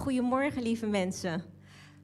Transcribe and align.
Goedemorgen, 0.00 0.62
lieve 0.62 0.86
mensen. 0.86 1.42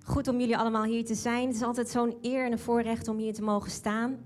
Goed 0.04 0.28
om 0.28 0.40
jullie 0.40 0.56
allemaal 0.56 0.84
hier 0.84 1.04
te 1.04 1.14
zijn. 1.14 1.46
Het 1.46 1.56
is 1.56 1.62
altijd 1.62 1.88
zo'n 1.88 2.16
eer 2.22 2.44
en 2.44 2.52
een 2.52 2.58
voorrecht 2.58 3.08
om 3.08 3.18
hier 3.18 3.34
te 3.34 3.42
mogen 3.42 3.70
staan. 3.70 4.18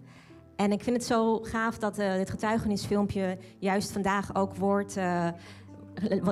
En 0.56 0.72
ik 0.72 0.82
vind 0.82 0.96
het 0.96 1.04
zo 1.04 1.38
gaaf 1.38 1.78
dat 1.78 1.98
uh, 1.98 2.14
dit 2.14 2.30
getuigenisfilmpje 2.30 3.38
juist 3.58 3.92
vandaag 3.92 4.34
ook 4.34 4.56
wordt. 4.56 4.96
Uh, 4.96 5.28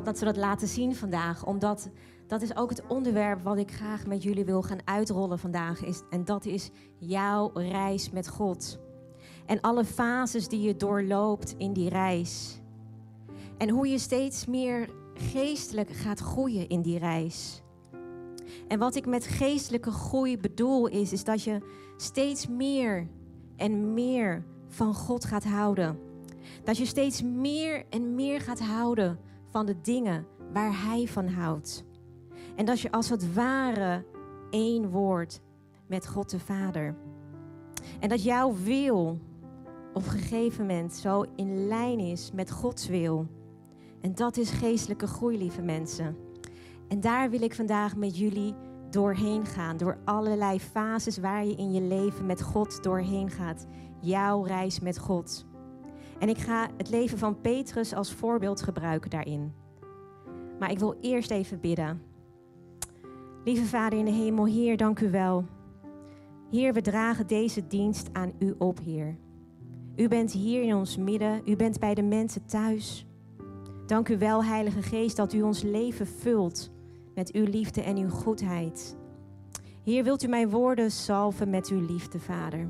dat 0.05 0.19
ze 0.19 0.25
dat 0.25 0.37
laten 0.37 0.69
zien 0.69 0.95
vandaag. 0.97 1.47
Omdat 1.47 1.91
dat 2.27 2.43
is 2.43 2.57
ook 2.57 2.71
het 2.71 2.87
onderwerp 2.87 3.43
wat 3.43 3.59
ik 3.59 3.73
graag 3.73 4.07
met 4.07 4.23
jullie 4.23 4.45
wil 4.45 4.63
gaan 4.63 4.81
uitrollen 4.85 5.39
vandaag. 5.39 5.85
Is, 5.85 6.03
en 6.11 6.25
dat 6.25 6.45
is 6.45 6.71
jouw 6.97 7.51
reis 7.55 8.11
met 8.11 8.29
God. 8.29 8.79
En 9.47 9.61
alle 9.61 9.85
fases 9.85 10.49
die 10.49 10.61
je 10.61 10.77
doorloopt 10.77 11.55
in 11.59 11.73
die 11.73 11.89
reis. 11.89 12.61
En 13.59 13.69
hoe 13.69 13.89
je 13.89 13.99
steeds 13.99 14.47
meer 14.47 14.89
geestelijk 15.19 15.91
gaat 15.91 16.21
groeien 16.21 16.69
in 16.69 16.83
die 16.83 16.99
reis. 16.99 17.63
En 18.69 18.79
wat 18.79 18.95
ik 18.95 19.07
met 19.07 19.27
geestelijke 19.27 19.91
groei 19.91 20.39
bedoel 20.39 20.87
is, 20.87 21.13
is 21.13 21.25
dat 21.25 21.43
je 21.43 21.59
steeds 21.97 22.47
meer 22.47 23.09
en 23.57 23.95
meer 23.95 24.45
van 24.69 24.95
God 24.95 25.25
gaat 25.25 25.45
houden. 25.45 25.99
Dat 26.65 26.77
je 26.77 26.85
steeds 26.85 27.23
meer 27.23 27.85
en 27.91 28.15
meer 28.15 28.41
gaat 28.41 28.61
houden 28.61 29.19
van 29.47 29.67
de 29.67 29.81
dingen 29.81 30.27
waar 30.53 30.83
Hij 30.83 31.07
van 31.07 31.27
houdt. 31.27 31.85
En 32.57 32.65
dat 32.65 32.81
je 32.81 32.91
als 32.91 33.09
het 33.09 33.35
ware 33.35 34.05
één 34.51 34.91
wordt 34.91 35.41
met 35.87 36.09
God 36.09 36.31
de 36.31 36.39
Vader. 36.39 36.97
En 38.01 38.09
dat 38.09 38.23
jouw 38.23 38.55
wil 38.65 39.19
op 39.93 40.05
een 40.05 40.11
gegeven 40.11 40.67
moment 40.67 40.95
zo 40.95 41.25
in 41.37 41.67
lijn 41.67 41.99
is 41.99 42.31
met 42.33 42.51
Gods 42.51 42.89
wil. 42.89 43.27
En 44.09 44.15
dat 44.15 44.37
is 44.37 44.51
geestelijke 44.51 45.07
groei, 45.07 45.39
lieve 45.39 45.63
mensen. 45.63 46.17
En 46.89 47.01
daar 47.01 47.31
wil 47.31 47.43
ik 47.43 47.55
vandaag 47.55 47.97
met 47.97 48.19
jullie 48.19 48.55
doorheen 48.91 49.47
gaan. 49.47 49.77
Door 49.77 49.99
allerlei 50.05 50.61
fases 50.61 51.19
waar 51.19 51.45
je 51.45 51.55
in 51.55 51.73
je 51.73 51.81
leven 51.81 52.27
met 52.27 52.43
God 52.43 52.83
doorheen 52.83 53.31
gaat. 53.31 53.67
Jouw 54.01 54.43
reis 54.43 54.81
met 54.81 54.99
God. 54.99 55.47
En 56.19 56.29
ik 56.29 56.39
ga 56.39 56.69
het 56.77 56.91
leven 56.91 57.19
van 57.19 57.41
Petrus 57.41 57.95
als 57.95 58.13
voorbeeld 58.13 58.63
gebruiken 58.63 59.11
daarin. 59.11 59.53
Maar 60.59 60.71
ik 60.71 60.79
wil 60.79 60.97
eerst 61.01 61.31
even 61.31 61.61
bidden. 61.61 62.03
Lieve 63.45 63.65
Vader 63.65 63.99
in 63.99 64.05
de 64.05 64.11
hemel, 64.11 64.47
Heer, 64.47 64.77
dank 64.77 65.01
u 65.01 65.11
wel. 65.11 65.45
Heer, 66.51 66.73
we 66.73 66.81
dragen 66.81 67.27
deze 67.27 67.67
dienst 67.67 68.09
aan 68.13 68.33
u 68.39 68.55
op, 68.59 68.79
Heer. 68.79 69.17
U 69.97 70.09
bent 70.09 70.33
hier 70.33 70.63
in 70.63 70.75
ons 70.75 70.97
midden, 70.97 71.43
u 71.45 71.57
bent 71.57 71.79
bij 71.79 71.95
de 71.95 72.03
mensen 72.03 72.47
thuis. 72.47 73.08
Dank 73.89 74.09
u 74.09 74.19
wel, 74.19 74.45
Heilige 74.45 74.83
Geest, 74.83 75.17
dat 75.17 75.33
u 75.33 75.43
ons 75.43 75.63
leven 75.63 76.07
vult 76.07 76.71
met 77.15 77.33
uw 77.33 77.45
liefde 77.45 77.83
en 77.83 77.97
uw 77.97 78.09
goedheid. 78.09 78.97
Heer, 79.85 80.05
wilt 80.05 80.23
u 80.23 80.29
mijn 80.29 80.51
woorden 80.51 80.91
salven 80.91 81.51
met 81.51 81.69
uw 81.69 81.87
liefde, 81.87 82.21
Vader. 82.21 82.69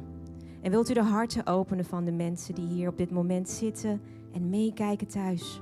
En 0.63 0.71
wilt 0.71 0.91
u 0.91 0.95
de 0.95 1.03
harten 1.03 1.47
openen 1.47 1.85
van 1.85 2.05
de 2.05 2.13
mensen 2.13 2.55
die 2.55 2.67
hier 2.67 2.89
op 2.89 2.97
dit 2.97 3.11
moment 3.11 3.49
zitten 3.49 4.01
en 4.33 4.51
meekijken 4.51 5.07
thuis. 5.07 5.61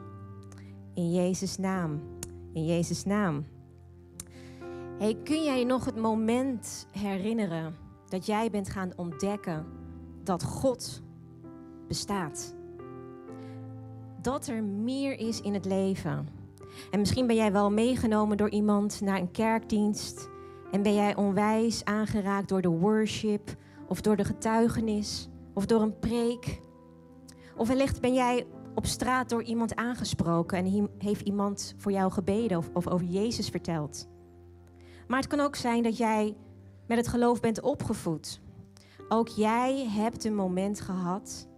In 0.94 1.12
Jezus' 1.12 1.58
naam. 1.58 2.00
In 2.52 2.64
Jezus' 2.64 3.04
naam. 3.04 3.44
Hey, 4.98 5.16
kun 5.24 5.42
jij 5.42 5.64
nog 5.64 5.84
het 5.84 5.96
moment 5.96 6.86
herinneren 6.90 7.74
dat 8.08 8.26
jij 8.26 8.50
bent 8.50 8.68
gaan 8.68 8.92
ontdekken 8.96 9.66
dat 10.22 10.44
God 10.44 11.02
bestaat? 11.88 12.55
Dat 14.26 14.46
er 14.46 14.64
meer 14.64 15.18
is 15.18 15.40
in 15.40 15.54
het 15.54 15.64
leven. 15.64 16.28
En 16.90 16.98
misschien 16.98 17.26
ben 17.26 17.36
jij 17.36 17.52
wel 17.52 17.70
meegenomen 17.70 18.36
door 18.36 18.50
iemand 18.50 19.00
naar 19.00 19.18
een 19.18 19.30
kerkdienst. 19.30 20.28
En 20.70 20.82
ben 20.82 20.94
jij 20.94 21.16
onwijs 21.16 21.84
aangeraakt 21.84 22.48
door 22.48 22.62
de 22.62 22.68
worship 22.68 23.56
of 23.88 24.00
door 24.00 24.16
de 24.16 24.24
getuigenis 24.24 25.28
of 25.54 25.66
door 25.66 25.80
een 25.80 25.98
preek. 25.98 26.60
Of 27.56 27.68
wellicht 27.68 28.00
ben 28.00 28.14
jij 28.14 28.46
op 28.74 28.86
straat 28.86 29.28
door 29.28 29.42
iemand 29.42 29.74
aangesproken 29.74 30.58
en 30.58 30.90
heeft 30.98 31.26
iemand 31.26 31.74
voor 31.76 31.92
jou 31.92 32.12
gebeden 32.12 32.58
of, 32.58 32.70
of 32.72 32.86
over 32.86 33.06
Jezus 33.06 33.48
verteld. 33.48 34.08
Maar 35.08 35.18
het 35.18 35.28
kan 35.28 35.40
ook 35.40 35.56
zijn 35.56 35.82
dat 35.82 35.96
jij 35.96 36.36
met 36.86 36.98
het 36.98 37.08
geloof 37.08 37.40
bent 37.40 37.60
opgevoed. 37.60 38.40
Ook 39.08 39.28
jij 39.28 39.86
hebt 39.88 40.24
een 40.24 40.34
moment 40.34 40.80
gehad 40.80 41.48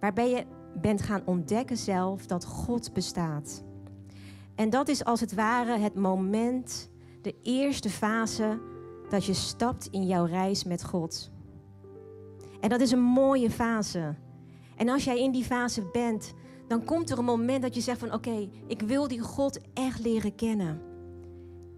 waarbij 0.00 0.30
je 0.30 0.44
bent 0.80 1.02
gaan 1.02 1.22
ontdekken 1.24 1.76
zelf 1.76 2.26
dat 2.26 2.44
God 2.44 2.92
bestaat. 2.92 3.62
En 4.54 4.70
dat 4.70 4.88
is 4.88 5.04
als 5.04 5.20
het 5.20 5.34
ware 5.34 5.78
het 5.78 5.94
moment, 5.94 6.90
de 7.22 7.34
eerste 7.42 7.90
fase 7.90 8.60
dat 9.08 9.24
je 9.24 9.34
stapt 9.34 9.86
in 9.90 10.06
jouw 10.06 10.24
reis 10.24 10.64
met 10.64 10.84
God. 10.84 11.30
En 12.60 12.68
dat 12.68 12.80
is 12.80 12.90
een 12.90 13.02
mooie 13.02 13.50
fase. 13.50 14.14
En 14.76 14.88
als 14.88 15.04
jij 15.04 15.20
in 15.20 15.32
die 15.32 15.44
fase 15.44 15.82
bent, 15.92 16.32
dan 16.68 16.84
komt 16.84 17.10
er 17.10 17.18
een 17.18 17.24
moment 17.24 17.62
dat 17.62 17.74
je 17.74 17.80
zegt 17.80 17.98
van 17.98 18.12
oké, 18.12 18.48
ik 18.66 18.80
wil 18.82 19.08
die 19.08 19.20
God 19.20 19.60
echt 19.74 20.00
leren 20.00 20.34
kennen. 20.34 20.80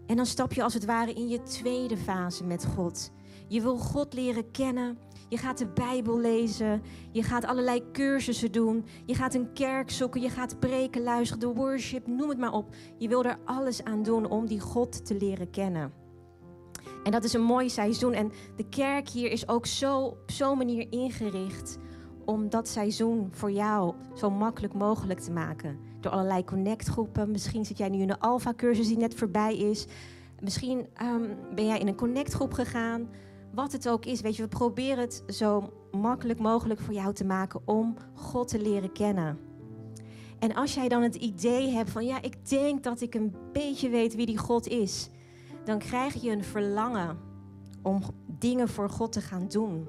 En 0.07 0.17
dan 0.17 0.27
stap 0.27 0.53
je 0.53 0.63
als 0.63 0.75
het 0.75 0.85
ware 0.85 1.13
in 1.13 1.29
je 1.29 1.43
tweede 1.43 1.97
fase 1.97 2.45
met 2.45 2.65
God. 2.65 3.11
Je 3.49 3.61
wil 3.63 3.77
God 3.77 4.15
leren 4.15 4.51
kennen. 4.51 4.99
Je 5.35 5.41
gaat 5.41 5.59
de 5.59 5.67
Bijbel 5.67 6.19
lezen. 6.19 6.83
Je 7.11 7.23
gaat 7.23 7.45
allerlei 7.45 7.83
cursussen 7.93 8.53
doen. 8.53 8.85
Je 9.07 9.15
gaat 9.15 9.35
een 9.35 9.53
kerk 9.53 9.91
zoeken. 9.91 10.21
Je 10.21 10.29
gaat 10.29 10.59
preken, 10.59 11.03
luisteren, 11.03 11.41
de 11.41 11.61
worship, 11.61 12.07
noem 12.07 12.29
het 12.29 12.39
maar 12.39 12.53
op. 12.53 12.75
Je 12.99 13.09
wil 13.09 13.25
er 13.25 13.39
alles 13.45 13.85
aan 13.85 14.03
doen 14.03 14.31
om 14.31 14.47
die 14.47 14.61
God 14.61 15.07
te 15.07 15.17
leren 15.17 15.51
kennen. 15.51 15.93
En 17.05 17.13
dat 17.13 17.25
is 17.25 17.33
een 17.33 17.43
mooi 17.43 17.71
seizoen. 17.71 18.13
En 18.13 18.33
de 18.57 18.69
kerk 18.69 19.09
hier 19.09 19.31
is 19.31 19.49
ook 19.49 19.67
zo 19.67 19.99
op 19.99 20.31
zo'n 20.31 20.59
manier 20.59 20.87
ingericht 20.91 21.79
om 22.25 22.49
dat 22.49 22.69
seizoen 22.69 23.29
voor 23.31 23.51
jou 23.51 23.95
zo 24.15 24.31
makkelijk 24.31 24.75
mogelijk 24.75 25.21
te 25.21 25.33
maken. 25.33 25.79
Door 26.01 26.13
allerlei 26.13 26.45
connectgroepen. 26.45 27.31
Misschien 27.31 27.65
zit 27.65 27.79
jij 27.79 27.89
nu 27.89 28.01
in 28.01 28.11
een 28.11 28.19
alfa-cursus 28.19 28.87
die 28.87 28.99
net 28.99 29.15
voorbij 29.15 29.57
is. 29.57 29.87
Misschien 30.41 30.87
ehm, 30.95 31.23
ben 31.55 31.67
jij 31.67 31.79
in 31.79 31.89
een 31.89 31.97
connectgroep 31.97 32.53
gegaan. 32.53 33.09
Wat 33.55 33.73
het 33.73 33.89
ook 33.89 34.05
is, 34.05 34.21
weet 34.21 34.37
je, 34.37 34.43
we 34.43 34.49
proberen 34.49 34.99
het 34.99 35.23
zo 35.27 35.73
makkelijk 35.93 36.39
mogelijk 36.39 36.81
voor 36.81 36.95
jou 36.95 37.15
te 37.15 37.25
maken 37.25 37.61
om 37.65 37.97
God 38.15 38.49
te 38.49 38.61
leren 38.61 38.93
kennen. 38.93 39.39
En 40.39 40.55
als 40.55 40.75
jij 40.75 40.89
dan 40.89 41.03
het 41.03 41.15
idee 41.15 41.69
hebt 41.69 41.91
van, 41.91 42.07
ja, 42.07 42.23
ik 42.23 42.49
denk 42.49 42.83
dat 42.83 43.01
ik 43.01 43.15
een 43.15 43.35
beetje 43.53 43.89
weet 43.89 44.15
wie 44.15 44.27
die 44.27 44.39
God 44.39 44.67
is, 44.67 45.09
dan 45.65 45.79
krijg 45.79 46.23
je 46.23 46.31
een 46.31 46.45
verlangen 46.45 47.19
om 47.83 48.03
dingen 48.39 48.69
voor 48.69 48.91
God 48.91 49.13
te 49.13 49.21
gaan 49.21 49.49
doen. 49.49 49.89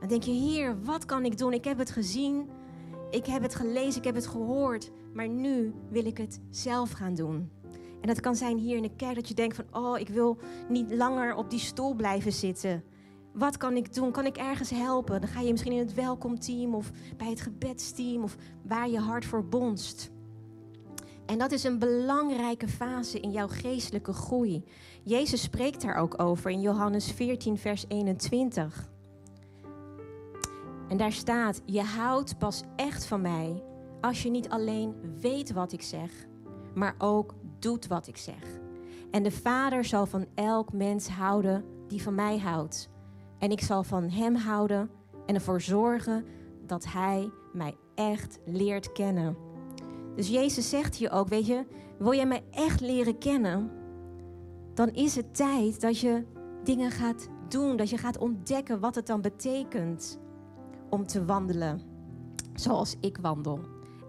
Dan 0.00 0.08
denk 0.08 0.22
je, 0.22 0.32
Heer, 0.32 0.82
wat 0.82 1.04
kan 1.04 1.24
ik 1.24 1.38
doen? 1.38 1.52
Ik 1.52 1.64
heb 1.64 1.78
het 1.78 1.90
gezien, 1.90 2.48
ik 3.10 3.26
heb 3.26 3.42
het 3.42 3.54
gelezen, 3.54 3.98
ik 3.98 4.04
heb 4.04 4.14
het 4.14 4.26
gehoord, 4.26 4.90
maar 5.14 5.28
nu 5.28 5.74
wil 5.90 6.04
ik 6.06 6.18
het 6.18 6.40
zelf 6.50 6.90
gaan 6.90 7.14
doen. 7.14 7.50
En 8.00 8.06
dat 8.06 8.20
kan 8.20 8.36
zijn 8.36 8.58
hier 8.58 8.76
in 8.76 8.82
de 8.82 8.96
kerk 8.96 9.14
dat 9.14 9.28
je 9.28 9.34
denkt 9.34 9.56
van, 9.56 9.64
oh, 9.72 9.98
ik 9.98 10.08
wil 10.08 10.38
niet 10.68 10.90
langer 10.92 11.34
op 11.34 11.50
die 11.50 11.58
stoel 11.58 11.94
blijven 11.94 12.32
zitten. 12.32 12.84
Wat 13.32 13.56
kan 13.56 13.76
ik 13.76 13.94
doen? 13.94 14.10
Kan 14.10 14.26
ik 14.26 14.36
ergens 14.36 14.70
helpen? 14.70 15.20
Dan 15.20 15.30
ga 15.30 15.40
je 15.40 15.50
misschien 15.50 15.72
in 15.72 15.78
het 15.78 15.94
welkomteam 15.94 16.74
of 16.74 16.90
bij 17.16 17.30
het 17.30 17.40
gebedsteam 17.40 18.22
of 18.22 18.36
waar 18.62 18.88
je 18.88 18.98
hart 18.98 19.24
voor 19.24 19.44
bonst. 19.44 20.10
En 21.26 21.38
dat 21.38 21.52
is 21.52 21.64
een 21.64 21.78
belangrijke 21.78 22.68
fase 22.68 23.20
in 23.20 23.30
jouw 23.30 23.48
geestelijke 23.48 24.12
groei. 24.12 24.64
Jezus 25.02 25.42
spreekt 25.42 25.82
daar 25.82 25.94
ook 25.94 26.22
over 26.22 26.50
in 26.50 26.60
Johannes 26.60 27.12
14, 27.12 27.58
vers 27.58 27.84
21. 27.88 28.90
En 30.88 30.96
daar 30.96 31.12
staat: 31.12 31.62
Je 31.64 31.82
houdt 31.82 32.38
pas 32.38 32.62
echt 32.76 33.04
van 33.06 33.20
mij 33.20 33.62
als 34.00 34.22
je 34.22 34.30
niet 34.30 34.48
alleen 34.48 34.94
weet 35.20 35.52
wat 35.52 35.72
ik 35.72 35.82
zeg, 35.82 36.10
maar 36.74 36.94
ook 36.98 37.34
doet 37.62 37.86
wat 37.86 38.06
ik 38.06 38.16
zeg. 38.16 38.60
En 39.10 39.22
de 39.22 39.30
Vader 39.30 39.84
zal 39.84 40.06
van 40.06 40.26
elk 40.34 40.72
mens 40.72 41.08
houden 41.08 41.64
die 41.88 42.02
van 42.02 42.14
mij 42.14 42.38
houdt. 42.38 42.88
En 43.38 43.50
ik 43.50 43.60
zal 43.60 43.82
van 43.82 44.10
hem 44.10 44.34
houden 44.34 44.90
en 45.26 45.34
ervoor 45.34 45.60
zorgen 45.60 46.24
dat 46.66 46.86
hij 46.86 47.30
mij 47.52 47.76
echt 47.94 48.38
leert 48.44 48.92
kennen. 48.92 49.36
Dus 50.16 50.28
Jezus 50.28 50.68
zegt 50.68 50.96
hier 50.96 51.10
ook, 51.10 51.28
weet 51.28 51.46
je, 51.46 51.66
wil 51.98 52.14
jij 52.14 52.26
mij 52.26 52.44
echt 52.50 52.80
leren 52.80 53.18
kennen? 53.18 53.70
Dan 54.74 54.88
is 54.88 55.16
het 55.16 55.34
tijd 55.34 55.80
dat 55.80 55.98
je 55.98 56.24
dingen 56.64 56.90
gaat 56.90 57.28
doen, 57.48 57.76
dat 57.76 57.90
je 57.90 57.96
gaat 57.96 58.18
ontdekken 58.18 58.80
wat 58.80 58.94
het 58.94 59.06
dan 59.06 59.20
betekent 59.20 60.18
om 60.90 61.06
te 61.06 61.24
wandelen 61.24 61.80
zoals 62.54 62.96
ik 63.00 63.18
wandel. 63.20 63.60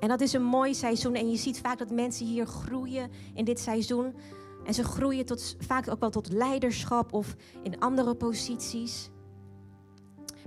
En 0.01 0.07
dat 0.07 0.21
is 0.21 0.33
een 0.33 0.44
mooi 0.44 0.74
seizoen. 0.74 1.15
En 1.15 1.31
je 1.31 1.38
ziet 1.38 1.59
vaak 1.59 1.77
dat 1.77 1.92
mensen 1.92 2.25
hier 2.25 2.45
groeien 2.45 3.09
in 3.33 3.45
dit 3.45 3.59
seizoen. 3.59 4.15
En 4.65 4.74
ze 4.74 4.83
groeien 4.83 5.25
tot, 5.25 5.56
vaak 5.59 5.89
ook 5.89 6.00
wel 6.00 6.09
tot 6.09 6.31
leiderschap 6.31 7.13
of 7.13 7.36
in 7.63 7.80
andere 7.80 8.15
posities. 8.15 9.09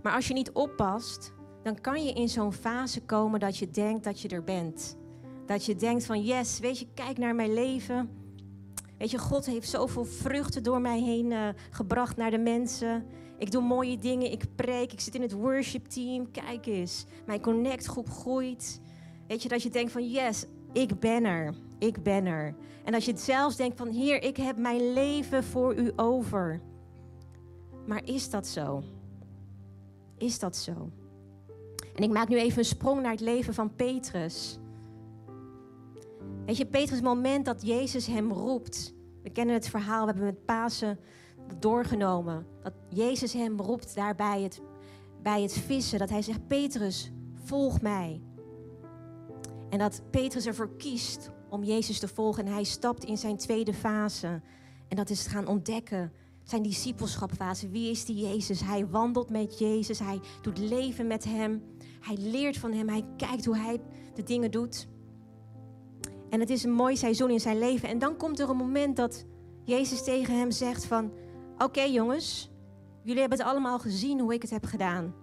Maar 0.03 0.15
als 0.15 0.29
je 0.29 0.35
niet 0.35 0.53
oppast, 0.53 1.33
dan 1.63 1.81
kan 1.81 2.05
je 2.05 2.13
in 2.13 2.29
zo'n 2.29 2.53
fase 2.53 3.01
komen 3.01 3.41
dat 3.41 3.57
je 3.59 3.71
denkt 3.71 4.05
dat 4.05 4.21
je 4.21 4.29
er 4.29 4.45
bent. 4.45 4.97
Dat 5.47 5.65
je 5.65 5.77
denkt 5.77 6.05
van 6.05 6.23
yes, 6.23 6.59
weet 6.59 6.79
je, 6.79 6.87
kijk 6.95 7.19
naar 7.19 7.35
mijn 7.35 7.55
leven. 7.55 8.11
Weet 8.99 9.11
je, 9.11 9.19
God 9.19 9.47
heeft 9.47 9.69
zoveel 9.69 10.05
vruchten 10.05 10.63
door 10.63 10.81
mij 10.81 11.01
heen 11.01 11.31
uh, 11.31 11.49
gebracht 11.71 12.17
naar 12.17 12.31
de 12.31 12.39
mensen. 12.39 13.07
Ik 13.39 13.51
doe 13.51 13.63
mooie 13.63 13.99
dingen, 13.99 14.33
ik 14.33 14.45
preek, 14.55 14.93
ik 14.93 15.01
zit 15.01 15.15
in 15.15 15.23
het 15.23 15.33
worship 15.33 15.87
team. 15.87 16.31
Kijk 16.31 16.67
eens, 16.67 17.05
mijn 17.27 17.41
connectgroep 17.41 18.11
groeit. 18.11 18.81
Weet 19.29 19.43
je, 19.43 19.49
dat 19.49 19.63
je 19.63 19.71
denkt 19.71 19.93
van 19.93 20.11
yes, 20.11 20.47
ik 20.73 21.01
ben 21.01 21.25
er, 21.25 21.55
ik 21.79 22.03
ben 22.03 22.27
er. 22.27 22.55
En 22.85 22.95
als 22.95 23.05
je 23.05 23.17
zelfs 23.17 23.57
denkt 23.57 23.77
van 23.77 23.89
Heer, 23.89 24.23
ik 24.23 24.37
heb 24.37 24.57
mijn 24.57 24.93
leven 24.93 25.45
voor 25.45 25.75
u 25.75 25.93
over. 25.97 26.61
Maar 27.87 28.05
is 28.05 28.31
dat 28.31 28.47
zo? 28.47 28.83
Is 30.19 30.39
dat 30.39 30.57
zo? 30.57 30.91
En 31.95 32.03
ik 32.03 32.11
maak 32.11 32.29
nu 32.29 32.37
even 32.37 32.59
een 32.59 32.65
sprong 32.65 33.03
naar 33.03 33.11
het 33.11 33.21
leven 33.21 33.55
van 33.55 33.75
Petrus. 33.75 34.59
Weet 36.47 36.57
je, 36.57 36.67
Petrus, 36.67 36.97
het 36.97 37.05
moment 37.05 37.45
dat 37.45 37.67
Jezus 37.67 38.07
hem 38.07 38.33
roept. 38.33 38.95
We 39.23 39.31
kennen 39.31 39.55
het 39.55 39.69
verhaal, 39.69 40.01
we 40.07 40.13
hebben 40.13 40.25
met 40.25 40.45
Pasen 40.45 40.99
doorgenomen. 41.59 42.47
Dat 42.63 42.73
Jezus 42.89 43.33
hem 43.33 43.61
roept 43.61 43.95
daar 43.95 44.15
bij 44.15 44.43
het, 44.43 44.61
bij 45.23 45.43
het 45.43 45.53
vissen. 45.53 45.99
Dat 45.99 46.11
hij 46.11 46.23
zegt, 46.23 46.47
Petrus, 46.47 47.13
volg 47.45 47.81
mij. 47.81 48.21
En 49.75 49.81
dat 49.81 50.03
Petrus 50.11 50.47
ervoor 50.47 50.77
kiest 50.77 51.31
om 51.49 51.65
Jezus 51.65 51.99
te 51.99 52.09
volgen. 52.09 52.47
En 52.47 52.53
hij 52.53 52.65
stapt 52.65 53.05
in 53.05 53.19
zijn 53.19 53.37
tweede 53.37 53.73
fase. 53.73 54.41
En 54.89 54.97
dat 54.97 55.11
is 55.11 55.27
gaan 55.27 55.47
ontdekken. 55.47 56.13
Zijn 56.43 56.63
discipelschapfase. 56.63 57.69
Wie 57.69 57.91
is 57.91 58.05
die 58.05 58.17
Jezus? 58.17 58.61
Hij 58.61 58.87
wandelt 58.87 59.31
met 59.31 59.59
Jezus. 59.59 59.99
Hij 59.99 60.21
doet 60.43 60.59
leven 60.59 61.07
met 61.07 61.25
hem. 61.25 61.63
Hij 62.01 62.17
leert 62.17 62.57
van 62.57 62.73
hem. 62.73 62.89
Hij 62.89 63.05
kijkt 63.17 63.45
hoe 63.45 63.57
hij 63.57 63.81
de 64.15 64.23
dingen 64.23 64.51
doet. 64.51 64.89
En 66.31 66.41
het 66.41 66.51
is 66.51 66.65
een 66.65 66.73
mooi 66.73 66.97
seizoen 66.97 67.31
in 67.31 67.41
zijn 67.41 67.59
leven. 67.59 67.89
En 67.89 67.99
dan 67.99 68.17
komt 68.17 68.41
er 68.41 68.51
een 68.51 68.57
moment 68.57 68.97
dat 68.97 69.25
Jezus 69.65 70.05
tegen 70.05 70.39
hem 70.39 70.51
zegt 70.51 70.85
van... 70.85 71.13
Oké 71.59 71.83
jongens, 71.83 72.51
jullie 73.03 73.21
hebben 73.21 73.39
het 73.39 73.49
allemaal 73.49 73.79
gezien 73.79 74.21
hoe 74.21 74.35
ik 74.35 74.43
het 74.43 74.51
heb 74.51 74.65
gedaan. 74.65 75.15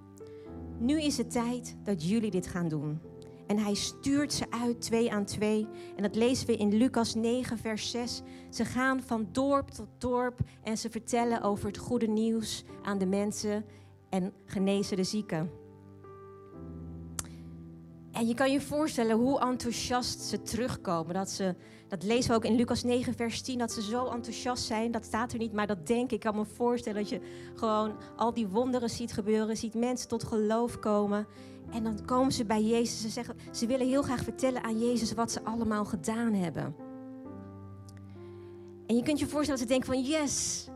Nu 0.79 1.01
is 1.01 1.17
het 1.17 1.31
tijd 1.31 1.77
dat 1.83 2.09
jullie 2.09 2.31
dit 2.31 2.47
gaan 2.47 2.67
doen. 2.67 3.10
En 3.51 3.57
hij 3.57 3.73
stuurt 3.73 4.33
ze 4.33 4.45
uit 4.49 4.81
twee 4.81 5.11
aan 5.11 5.25
twee. 5.25 5.67
En 5.95 6.03
dat 6.03 6.15
lezen 6.15 6.47
we 6.47 6.57
in 6.57 6.77
Lucas 6.77 7.15
9, 7.15 7.57
vers 7.57 7.91
6. 7.91 8.21
Ze 8.49 8.65
gaan 8.65 9.01
van 9.01 9.27
dorp 9.31 9.69
tot 9.69 9.87
dorp 9.97 10.39
en 10.63 10.77
ze 10.77 10.89
vertellen 10.89 11.41
over 11.41 11.67
het 11.67 11.77
goede 11.77 12.07
nieuws 12.07 12.63
aan 12.83 12.97
de 12.97 13.05
mensen 13.05 13.65
en 14.09 14.33
genezen 14.45 14.97
de 14.97 15.03
zieken. 15.03 15.51
En 18.11 18.27
je 18.27 18.33
kan 18.33 18.51
je 18.51 18.61
voorstellen 18.61 19.15
hoe 19.15 19.39
enthousiast 19.39 20.21
ze 20.21 20.41
terugkomen. 20.41 21.13
Dat, 21.13 21.29
ze, 21.29 21.55
dat 21.87 22.03
lezen 22.03 22.29
we 22.29 22.35
ook 22.35 22.45
in 22.45 22.55
Lucas 22.55 22.83
9, 22.83 23.13
vers 23.13 23.41
10, 23.41 23.57
dat 23.57 23.71
ze 23.71 23.81
zo 23.81 24.05
enthousiast 24.05 24.63
zijn. 24.63 24.91
Dat 24.91 25.05
staat 25.05 25.31
er 25.31 25.39
niet, 25.39 25.53
maar 25.53 25.67
dat 25.67 25.87
denk 25.87 26.03
ik. 26.03 26.11
Ik 26.11 26.19
kan 26.19 26.35
me 26.35 26.45
voorstellen 26.45 27.01
dat 27.01 27.09
je 27.09 27.21
gewoon 27.55 27.95
al 28.15 28.33
die 28.33 28.47
wonderen 28.47 28.89
ziet 28.89 29.13
gebeuren. 29.13 29.57
Ziet 29.57 29.73
mensen 29.73 30.07
tot 30.07 30.23
geloof 30.23 30.79
komen. 30.79 31.27
En 31.69 31.83
dan 31.83 32.05
komen 32.05 32.31
ze 32.31 32.45
bij 32.45 32.63
Jezus. 32.63 33.01
Ze, 33.01 33.09
zeggen, 33.09 33.35
ze 33.51 33.65
willen 33.65 33.87
heel 33.87 34.01
graag 34.01 34.23
vertellen 34.23 34.63
aan 34.63 34.79
Jezus 34.79 35.13
wat 35.13 35.31
ze 35.31 35.43
allemaal 35.43 35.85
gedaan 35.85 36.33
hebben. 36.33 36.75
En 38.87 38.95
je 38.95 39.03
kunt 39.03 39.19
je 39.19 39.27
voorstellen 39.27 39.59
dat 39.59 39.69
ze 39.69 39.73
denken 39.73 39.93
van... 39.93 40.03
Yes, 40.03 40.67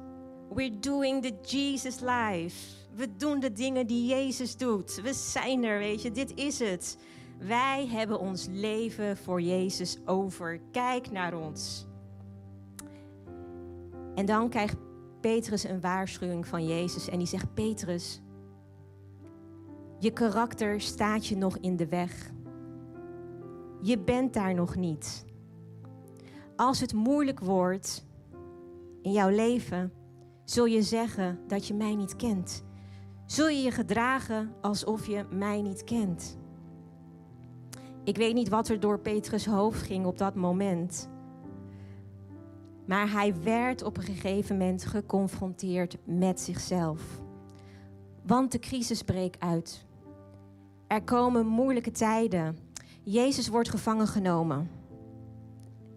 we're 0.54 0.80
doing 0.80 1.22
the 1.22 1.56
Jesus 1.56 2.00
life. 2.00 2.56
We 2.96 3.16
doen 3.18 3.40
de 3.40 3.52
dingen 3.52 3.88
die 3.88 4.06
Jezus 4.06 4.58
doet. 4.58 5.02
We 5.02 5.14
zijn 5.14 5.64
er, 5.64 5.80
weet 5.80 6.02
je. 6.02 6.12
Dit 6.12 6.34
is 6.36 6.60
het. 6.60 6.98
Wij 7.40 7.88
hebben 7.88 8.20
ons 8.20 8.48
leven 8.52 9.18
voor 9.18 9.42
Jezus 9.42 9.98
over. 10.06 10.60
Kijk 10.72 11.12
naar 11.12 11.34
ons. 11.34 11.86
En 14.16 14.26
dan 14.26 14.50
krijgt 14.50 14.76
Petrus 15.22 15.64
een 15.64 15.82
waarschuwing 15.82 16.48
van 16.48 16.68
Jezus 16.68 17.10
en 17.10 17.18
die 17.18 17.28
zegt: 17.28 17.54
Petrus, 17.54 18.22
je 20.06 20.12
karakter 20.12 20.82
staat 20.82 21.28
je 21.28 21.38
nog 21.38 21.58
in 21.58 21.76
de 21.76 21.88
weg. 21.88 22.32
Je 23.82 24.00
bent 24.00 24.34
daar 24.34 24.54
nog 24.54 24.76
niet. 24.76 25.26
Als 26.56 26.80
het 26.80 26.94
moeilijk 26.94 27.40
wordt 27.40 28.06
in 29.02 29.12
jouw 29.12 29.30
leven, 29.30 29.94
zul 30.44 30.66
je 30.66 30.82
zeggen 30.82 31.40
dat 31.48 31.68
je 31.68 31.74
mij 31.74 31.96
niet 31.96 32.16
kent. 32.16 32.64
Zul 33.26 33.48
je 33.48 33.62
je 33.62 33.72
gedragen 33.72 34.54
alsof 34.62 35.08
je 35.08 35.26
mij 35.30 35.62
niet 35.62 35.84
kent. 35.84 36.38
Ik 38.04 38.18
weet 38.18 38.34
niet 38.34 38.50
wat 38.50 38.68
er 38.68 38.80
door 38.80 39.00
Petrus 39.00 39.46
hoofd 39.46 39.82
ging 39.82 40.06
op 40.06 40.18
dat 40.18 40.36
moment. 40.36 41.10
Maar 42.88 43.12
hij 43.12 43.42
werd 43.44 43.84
op 43.84 43.98
een 43.98 44.04
gegeven 44.04 44.58
moment 44.58 44.86
geconfronteerd 44.86 45.98
met 46.04 46.40
zichzelf. 46.40 47.22
Want 48.26 48.52
de 48.52 48.60
crisis 48.60 49.04
breekt 49.04 49.40
uit. 49.40 49.85
Er 50.88 51.04
komen 51.04 51.46
moeilijke 51.46 51.92
tijden. 51.92 52.58
Jezus 53.04 53.48
wordt 53.48 53.70
gevangen 53.70 54.08
genomen. 54.08 54.70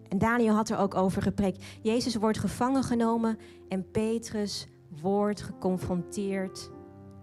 En 0.07 0.17
Daniel 0.17 0.55
had 0.55 0.69
er 0.69 0.77
ook 0.77 0.95
over 0.95 1.21
gepreekt. 1.21 1.63
Jezus 1.81 2.15
wordt 2.15 2.37
gevangen 2.37 2.83
genomen 2.83 3.37
en 3.67 3.91
Petrus 3.91 4.67
wordt 5.01 5.41
geconfronteerd 5.41 6.71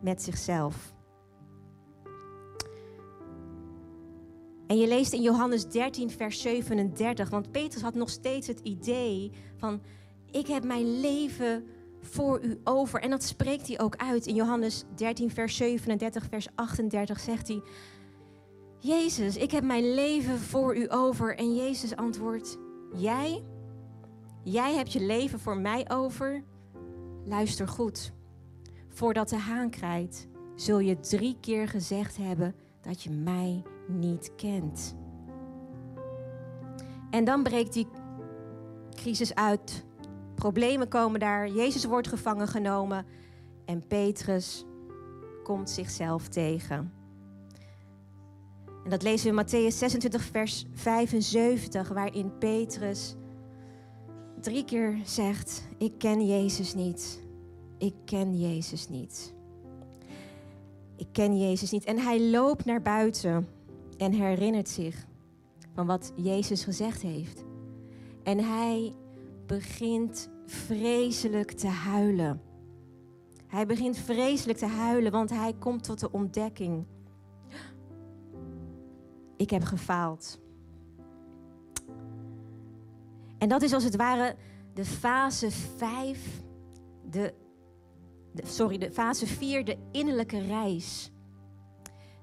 met 0.00 0.22
zichzelf. 0.22 0.94
En 4.66 4.76
je 4.76 4.88
leest 4.88 5.12
in 5.12 5.22
Johannes 5.22 5.68
13, 5.68 6.10
vers 6.10 6.40
37, 6.40 7.30
want 7.30 7.50
Petrus 7.50 7.82
had 7.82 7.94
nog 7.94 8.10
steeds 8.10 8.46
het 8.46 8.60
idee 8.60 9.32
van, 9.56 9.80
ik 10.30 10.46
heb 10.46 10.64
mijn 10.64 11.00
leven 11.00 11.66
voor 12.06 12.42
u 12.42 12.60
over. 12.64 13.00
En 13.00 13.10
dat 13.10 13.22
spreekt 13.22 13.66
hij 13.66 13.80
ook 13.80 13.96
uit. 13.96 14.26
In 14.26 14.34
Johannes 14.34 14.84
13, 14.94 15.30
vers 15.30 15.56
37, 15.56 16.26
vers 16.30 16.48
38 16.54 17.20
zegt 17.20 17.48
hij, 17.48 17.62
Jezus, 18.78 19.36
ik 19.36 19.50
heb 19.50 19.64
mijn 19.64 19.94
leven 19.94 20.38
voor 20.38 20.76
u 20.76 20.86
over. 20.92 21.36
En 21.36 21.54
Jezus 21.54 21.96
antwoordt, 21.96 22.58
jij? 22.96 23.44
Jij 24.42 24.74
hebt 24.74 24.92
je 24.92 25.00
leven 25.00 25.40
voor 25.40 25.56
mij 25.56 25.90
over? 25.90 26.44
Luister 27.24 27.68
goed. 27.68 28.12
Voordat 28.88 29.28
de 29.28 29.36
haan 29.36 29.70
krijt, 29.70 30.28
zul 30.54 30.78
je 30.78 31.00
drie 31.00 31.36
keer 31.40 31.68
gezegd 31.68 32.16
hebben 32.16 32.54
dat 32.80 33.02
je 33.02 33.10
mij 33.10 33.62
niet 33.88 34.32
kent. 34.36 34.96
En 37.10 37.24
dan 37.24 37.42
breekt 37.42 37.72
die 37.72 37.86
crisis 38.94 39.34
uit. 39.34 39.84
Problemen 40.36 40.88
komen 40.88 41.20
daar. 41.20 41.48
Jezus 41.48 41.84
wordt 41.84 42.08
gevangen 42.08 42.49
genomen. 42.49 43.06
En 43.64 43.87
Petrus 43.87 44.64
komt 45.42 45.70
zichzelf 45.70 46.28
tegen. 46.28 46.92
En 48.84 48.90
dat 48.90 49.02
lezen 49.02 49.34
we 49.34 49.40
in 49.40 49.46
Matthäus 49.46 49.76
26, 49.76 50.22
vers 50.22 50.64
75, 50.75 51.88
waarin 51.88 52.38
Petrus 52.38 53.16
drie 54.40 54.64
keer 54.64 54.99
zegt: 55.04 55.68
Ik 55.78 55.92
ken 55.99 56.26
Jezus 56.26 56.75
niet. 56.75 57.22
Ik 57.78 57.94
ken 58.04 58.38
Jezus 58.38 58.88
niet. 58.88 59.34
Ik 60.96 61.08
ken 61.12 61.38
Jezus 61.38 61.70
niet. 61.70 61.84
En 61.84 61.99
hij 61.99 62.30
loopt 62.30 62.64
naar 62.64 62.82
buiten 62.82 63.49
en 63.96 64.12
herinnert 64.12 64.68
zich 64.68 65.06
van 65.75 65.87
wat 65.87 66.12
Jezus 66.16 66.64
gezegd 66.64 67.02
heeft. 67.02 67.44
En 68.22 68.38
hij 68.38 68.92
begint 69.46 70.30
vreselijk 70.46 71.52
te 71.52 71.66
huilen. 71.66 72.40
Hij 73.46 73.66
begint 73.66 73.98
vreselijk 73.98 74.58
te 74.58 74.66
huilen, 74.66 75.12
want 75.12 75.30
hij 75.30 75.52
komt 75.58 75.84
tot 75.84 76.00
de 76.00 76.12
ontdekking. 76.12 76.86
Ik 79.36 79.50
heb 79.50 79.62
gefaald. 79.62 80.40
En 83.38 83.48
dat 83.48 83.62
is 83.62 83.72
als 83.72 83.84
het 83.84 83.96
ware 83.96 84.36
de 84.74 84.84
fase 84.84 85.50
5, 85.50 86.42
de, 87.10 87.34
de, 88.32 88.46
sorry, 88.46 88.78
de 88.78 88.90
fase 88.90 89.26
4, 89.26 89.64
de 89.64 89.76
innerlijke 89.92 90.38
reis 90.38 91.10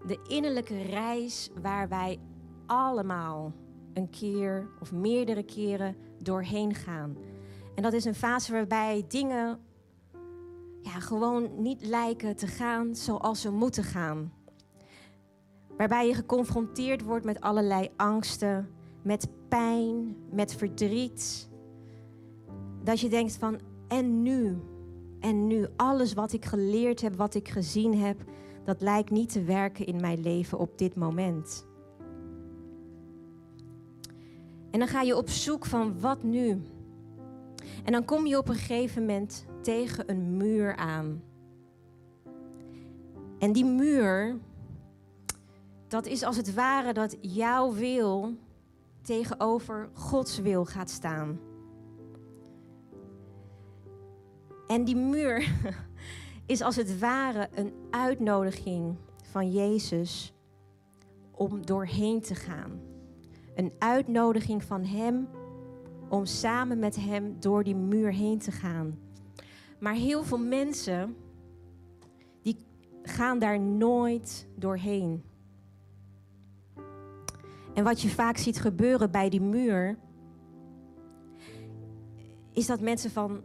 de 0.07 0.19
innerlijke 0.27 0.81
reis 0.81 1.49
waar 1.61 1.89
wij 1.89 2.19
allemaal 2.65 3.53
een 3.93 4.09
keer 4.09 4.69
of 4.79 4.91
meerdere 4.91 5.43
keren 5.43 5.95
doorheen 6.23 6.75
gaan. 6.75 7.17
En 7.75 7.83
dat 7.83 7.93
is 7.93 8.05
een 8.05 8.15
fase 8.15 8.51
waarbij 8.51 9.05
dingen 9.07 9.59
ja, 10.81 10.99
gewoon 10.99 11.49
niet 11.61 11.85
lijken 11.85 12.35
te 12.35 12.47
gaan 12.47 12.95
zoals 12.95 13.41
ze 13.41 13.51
moeten 13.51 13.83
gaan. 13.83 14.33
Waarbij 15.77 16.07
je 16.07 16.13
geconfronteerd 16.13 17.03
wordt 17.03 17.25
met 17.25 17.41
allerlei 17.41 17.89
angsten, 17.95 18.69
met 19.03 19.27
pijn, 19.49 20.15
met 20.31 20.55
verdriet. 20.55 21.49
Dat 22.83 22.99
je 22.99 23.09
denkt 23.09 23.35
van, 23.35 23.59
en 23.87 24.21
nu? 24.21 24.57
En 25.19 25.47
nu, 25.47 25.67
alles 25.75 26.13
wat 26.13 26.33
ik 26.33 26.45
geleerd 26.45 27.01
heb, 27.01 27.15
wat 27.15 27.35
ik 27.35 27.47
gezien 27.47 27.97
heb, 27.97 28.23
dat 28.63 28.81
lijkt 28.81 29.09
niet 29.09 29.31
te 29.31 29.43
werken 29.43 29.85
in 29.85 30.01
mijn 30.01 30.21
leven 30.21 30.57
op 30.57 30.77
dit 30.77 30.95
moment. 30.95 31.65
En 34.73 34.79
dan 34.79 34.87
ga 34.87 35.01
je 35.01 35.17
op 35.17 35.29
zoek 35.29 35.65
van 35.65 35.99
wat 35.99 36.23
nu? 36.23 36.61
En 37.83 37.91
dan 37.91 38.05
kom 38.05 38.25
je 38.25 38.37
op 38.37 38.47
een 38.47 38.55
gegeven 38.55 39.01
moment 39.01 39.45
tegen 39.61 40.09
een 40.09 40.37
muur 40.37 40.75
aan. 40.75 41.23
En 43.39 43.51
die 43.51 43.65
muur, 43.65 44.37
dat 45.87 46.05
is 46.05 46.23
als 46.23 46.37
het 46.37 46.53
ware 46.53 46.93
dat 46.93 47.17
jouw 47.21 47.73
wil 47.73 48.37
tegenover 49.01 49.89
Gods 49.93 50.39
wil 50.39 50.65
gaat 50.65 50.89
staan. 50.89 51.39
En 54.67 54.83
die 54.83 54.95
muur 54.95 55.51
is 56.45 56.61
als 56.61 56.75
het 56.75 56.99
ware 56.99 57.49
een 57.55 57.73
uitnodiging 57.89 58.95
van 59.23 59.51
Jezus 59.51 60.33
om 61.31 61.65
doorheen 61.65 62.21
te 62.21 62.35
gaan. 62.35 62.92
Een 63.55 63.71
uitnodiging 63.77 64.63
van 64.63 64.83
Hem 64.83 65.27
om 66.09 66.25
samen 66.25 66.79
met 66.79 66.95
Hem 66.95 67.35
door 67.39 67.63
die 67.63 67.75
muur 67.75 68.11
heen 68.11 68.39
te 68.39 68.51
gaan. 68.51 68.99
Maar 69.79 69.93
heel 69.93 70.23
veel 70.23 70.37
mensen, 70.37 71.15
die 72.41 72.65
gaan 73.03 73.39
daar 73.39 73.59
nooit 73.59 74.47
doorheen. 74.55 75.23
En 77.73 77.83
wat 77.83 78.01
je 78.01 78.09
vaak 78.09 78.37
ziet 78.37 78.59
gebeuren 78.59 79.11
bij 79.11 79.29
die 79.29 79.41
muur, 79.41 79.97
is 82.51 82.65
dat 82.65 82.81
mensen 82.81 83.11
van, 83.11 83.41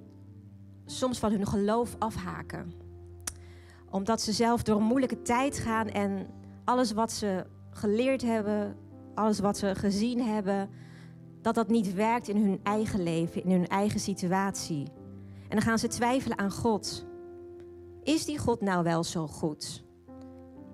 soms 0.85 1.19
van 1.19 1.31
hun 1.31 1.47
geloof 1.47 1.97
afhaken. 1.99 2.73
Omdat 3.91 4.21
ze 4.21 4.33
zelf 4.33 4.62
door 4.62 4.77
een 4.77 4.87
moeilijke 4.87 5.23
tijd 5.23 5.59
gaan 5.59 5.88
en 5.88 6.27
alles 6.65 6.93
wat 6.93 7.12
ze 7.12 7.47
geleerd 7.71 8.23
hebben, 8.23 8.77
alles 9.19 9.39
wat 9.39 9.59
ze 9.59 9.75
gezien 9.75 10.23
hebben, 10.23 10.71
dat 11.41 11.55
dat 11.55 11.69
niet 11.69 11.95
werkt 11.95 12.29
in 12.29 12.37
hun 12.37 12.61
eigen 12.63 13.03
leven, 13.03 13.45
in 13.45 13.51
hun 13.51 13.69
eigen 13.69 14.01
situatie. 14.01 14.87
En 15.43 15.57
dan 15.57 15.63
gaan 15.63 15.79
ze 15.79 15.89
twijfelen 15.89 16.39
aan 16.39 16.51
God. 16.51 17.07
Is 18.03 18.25
die 18.25 18.39
God 18.39 18.61
nou 18.61 18.85
wel 18.85 19.05
zo 19.05 19.27
goed? 19.27 19.85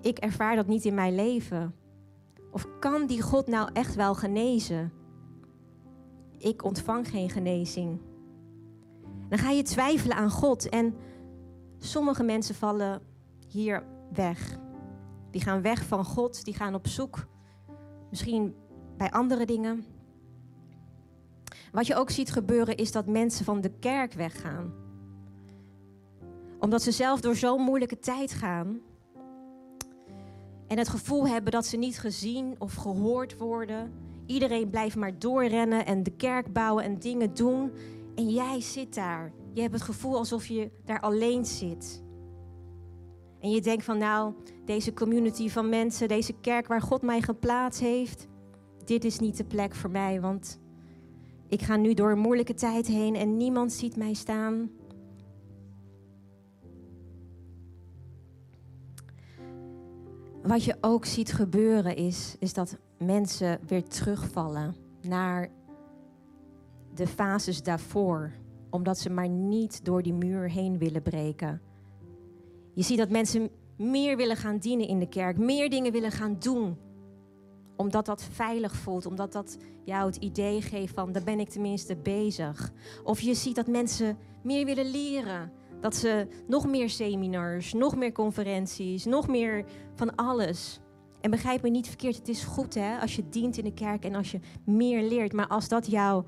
Ik 0.01 0.17
ervaar 0.17 0.55
dat 0.55 0.67
niet 0.67 0.85
in 0.85 0.93
mijn 0.93 1.15
leven. 1.15 1.75
Of 2.51 2.67
kan 2.79 3.05
die 3.05 3.21
God 3.21 3.47
nou 3.47 3.69
echt 3.73 3.95
wel 3.95 4.15
genezen? 4.15 4.93
Ik 6.37 6.63
ontvang 6.63 7.09
geen 7.09 7.29
genezing. 7.29 8.01
Dan 9.29 9.37
ga 9.37 9.49
je 9.49 9.63
twijfelen 9.63 10.17
aan 10.17 10.29
God. 10.29 10.69
En 10.69 10.95
sommige 11.77 12.23
mensen 12.23 12.55
vallen 12.55 13.01
hier 13.47 13.83
weg. 14.13 14.57
Die 15.31 15.41
gaan 15.41 15.61
weg 15.61 15.85
van 15.85 16.05
God, 16.05 16.45
die 16.45 16.53
gaan 16.53 16.75
op 16.75 16.87
zoek. 16.87 17.27
Misschien 18.15 18.55
bij 18.97 19.11
andere 19.11 19.45
dingen. 19.45 19.85
Wat 21.71 21.87
je 21.87 21.95
ook 21.95 22.09
ziet 22.09 22.31
gebeuren 22.31 22.75
is 22.75 22.91
dat 22.91 23.05
mensen 23.05 23.45
van 23.45 23.61
de 23.61 23.71
kerk 23.79 24.13
weggaan. 24.13 24.73
Omdat 26.59 26.81
ze 26.81 26.91
zelf 26.91 27.21
door 27.21 27.35
zo'n 27.35 27.61
moeilijke 27.61 27.99
tijd 27.99 28.31
gaan. 28.31 28.79
En 30.67 30.77
het 30.77 30.89
gevoel 30.89 31.27
hebben 31.27 31.51
dat 31.51 31.65
ze 31.65 31.77
niet 31.77 31.99
gezien 31.99 32.55
of 32.57 32.73
gehoord 32.73 33.37
worden. 33.37 33.93
Iedereen 34.25 34.69
blijft 34.69 34.95
maar 34.95 35.19
doorrennen 35.19 35.85
en 35.85 36.03
de 36.03 36.15
kerk 36.15 36.53
bouwen 36.53 36.83
en 36.83 36.99
dingen 36.99 37.33
doen. 37.33 37.71
En 38.15 38.29
jij 38.29 38.61
zit 38.61 38.93
daar. 38.93 39.31
Je 39.53 39.61
hebt 39.61 39.73
het 39.73 39.83
gevoel 39.83 40.17
alsof 40.17 40.47
je 40.47 40.71
daar 40.85 40.99
alleen 40.99 41.45
zit. 41.45 42.03
En 43.45 43.51
je 43.51 43.61
denkt 43.61 43.83
van 43.83 43.97
nou, 43.97 44.33
deze 44.65 44.93
community 44.93 45.49
van 45.49 45.69
mensen, 45.69 46.07
deze 46.07 46.33
kerk 46.33 46.67
waar 46.67 46.81
God 46.81 47.01
mij 47.01 47.21
geplaatst 47.21 47.79
heeft, 47.79 48.27
dit 48.85 49.03
is 49.03 49.19
niet 49.19 49.37
de 49.37 49.43
plek 49.43 49.75
voor 49.75 49.89
mij, 49.89 50.21
want 50.21 50.59
ik 51.47 51.61
ga 51.61 51.75
nu 51.75 51.93
door 51.93 52.11
een 52.11 52.19
moeilijke 52.19 52.53
tijd 52.53 52.87
heen 52.87 53.15
en 53.15 53.37
niemand 53.37 53.73
ziet 53.73 53.95
mij 53.95 54.13
staan. 54.13 54.69
Wat 60.43 60.63
je 60.63 60.77
ook 60.81 61.05
ziet 61.05 61.33
gebeuren 61.33 61.95
is, 61.95 62.35
is 62.39 62.53
dat 62.53 62.77
mensen 62.97 63.59
weer 63.67 63.83
terugvallen 63.83 64.75
naar 65.01 65.49
de 66.93 67.07
fases 67.07 67.63
daarvoor, 67.63 68.31
omdat 68.69 68.97
ze 68.97 69.09
maar 69.09 69.29
niet 69.29 69.85
door 69.85 70.01
die 70.01 70.13
muur 70.13 70.49
heen 70.49 70.77
willen 70.77 71.01
breken. 71.01 71.61
Je 72.75 72.83
ziet 72.83 72.97
dat 72.97 73.09
mensen 73.09 73.49
meer 73.77 74.17
willen 74.17 74.37
gaan 74.37 74.57
dienen 74.57 74.87
in 74.87 74.99
de 74.99 75.09
kerk, 75.09 75.37
meer 75.37 75.69
dingen 75.69 75.91
willen 75.91 76.11
gaan 76.11 76.39
doen 76.39 76.77
omdat 77.75 78.05
dat 78.05 78.23
veilig 78.23 78.75
voelt, 78.75 79.05
omdat 79.05 79.31
dat 79.31 79.57
jou 79.83 80.05
het 80.05 80.15
idee 80.15 80.61
geeft 80.61 80.93
van, 80.93 81.11
daar 81.11 81.23
ben 81.23 81.39
ik 81.39 81.49
tenminste 81.49 81.95
bezig. 81.95 82.71
Of 83.03 83.19
je 83.19 83.33
ziet 83.33 83.55
dat 83.55 83.67
mensen 83.67 84.17
meer 84.43 84.65
willen 84.65 84.91
leren. 84.91 85.51
Dat 85.81 85.95
ze 85.95 86.27
nog 86.47 86.67
meer 86.67 86.89
seminars, 86.89 87.73
nog 87.73 87.95
meer 87.95 88.11
conferenties, 88.11 89.05
nog 89.05 89.27
meer 89.27 89.65
van 89.95 90.15
alles. 90.15 90.79
En 91.21 91.31
begrijp 91.31 91.61
me 91.61 91.69
niet 91.69 91.87
verkeerd, 91.87 92.15
het 92.15 92.27
is 92.27 92.43
goed 92.43 92.73
hè, 92.73 92.99
als 92.99 93.15
je 93.15 93.29
dient 93.29 93.57
in 93.57 93.63
de 93.63 93.73
kerk 93.73 94.05
en 94.05 94.15
als 94.15 94.31
je 94.31 94.39
meer 94.65 95.03
leert. 95.03 95.33
Maar 95.33 95.47
als 95.47 95.67
dat 95.67 95.87
jouw 95.87 96.25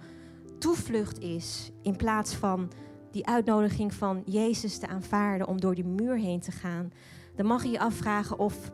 toevlucht 0.60 1.20
is, 1.20 1.72
in 1.82 1.96
plaats 1.96 2.36
van 2.36 2.72
die 3.12 3.28
uitnodiging 3.28 3.94
van 3.94 4.24
Jezus 4.26 4.78
te 4.78 4.88
aanvaarden 4.88 5.48
om 5.48 5.60
door 5.60 5.76
die 5.76 5.86
muur 5.86 6.18
heen 6.18 6.40
te 6.40 6.52
gaan, 6.52 6.92
dan 7.36 7.46
mag 7.46 7.64
je 7.64 7.70
je 7.70 7.80
afvragen 7.80 8.40
of 8.40 8.72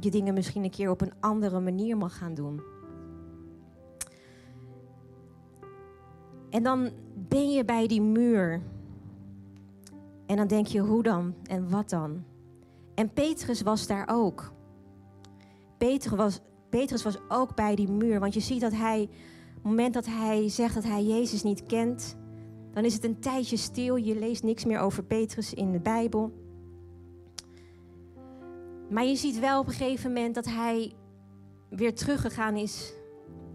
je 0.00 0.10
dingen 0.10 0.34
misschien 0.34 0.64
een 0.64 0.70
keer 0.70 0.90
op 0.90 1.00
een 1.00 1.12
andere 1.20 1.60
manier 1.60 1.96
mag 1.96 2.18
gaan 2.18 2.34
doen. 2.34 2.60
En 6.50 6.62
dan 6.62 6.90
ben 7.14 7.50
je 7.50 7.64
bij 7.64 7.86
die 7.86 8.02
muur. 8.02 8.62
En 10.26 10.36
dan 10.36 10.46
denk 10.46 10.66
je, 10.66 10.80
hoe 10.80 11.02
dan? 11.02 11.34
En 11.44 11.70
wat 11.70 11.90
dan? 11.90 12.24
En 12.94 13.12
Petrus 13.12 13.62
was 13.62 13.86
daar 13.86 14.08
ook. 14.10 14.52
Petrus 15.78 16.16
was, 16.16 16.40
Petrus 16.68 17.02
was 17.02 17.18
ook 17.28 17.54
bij 17.54 17.74
die 17.74 17.88
muur. 17.88 18.20
Want 18.20 18.34
je 18.34 18.40
ziet 18.40 18.60
dat 18.60 18.72
hij, 18.72 19.02
op 19.02 19.54
het 19.54 19.62
moment 19.62 19.94
dat 19.94 20.06
hij 20.06 20.48
zegt 20.48 20.74
dat 20.74 20.84
hij 20.84 21.04
Jezus 21.04 21.42
niet 21.42 21.66
kent, 21.66 22.16
dan 22.72 22.84
is 22.84 22.94
het 22.94 23.04
een 23.04 23.20
tijdje 23.20 23.56
stil. 23.56 23.96
Je 23.96 24.18
leest 24.18 24.42
niks 24.42 24.64
meer 24.64 24.78
over 24.78 25.04
Petrus 25.04 25.54
in 25.54 25.72
de 25.72 25.80
Bijbel. 25.80 26.32
Maar 28.90 29.04
je 29.04 29.16
ziet 29.16 29.38
wel 29.38 29.60
op 29.60 29.66
een 29.66 29.72
gegeven 29.72 30.12
moment 30.12 30.34
dat 30.34 30.46
hij 30.46 30.92
weer 31.68 31.94
teruggegaan 31.94 32.56
is 32.56 32.92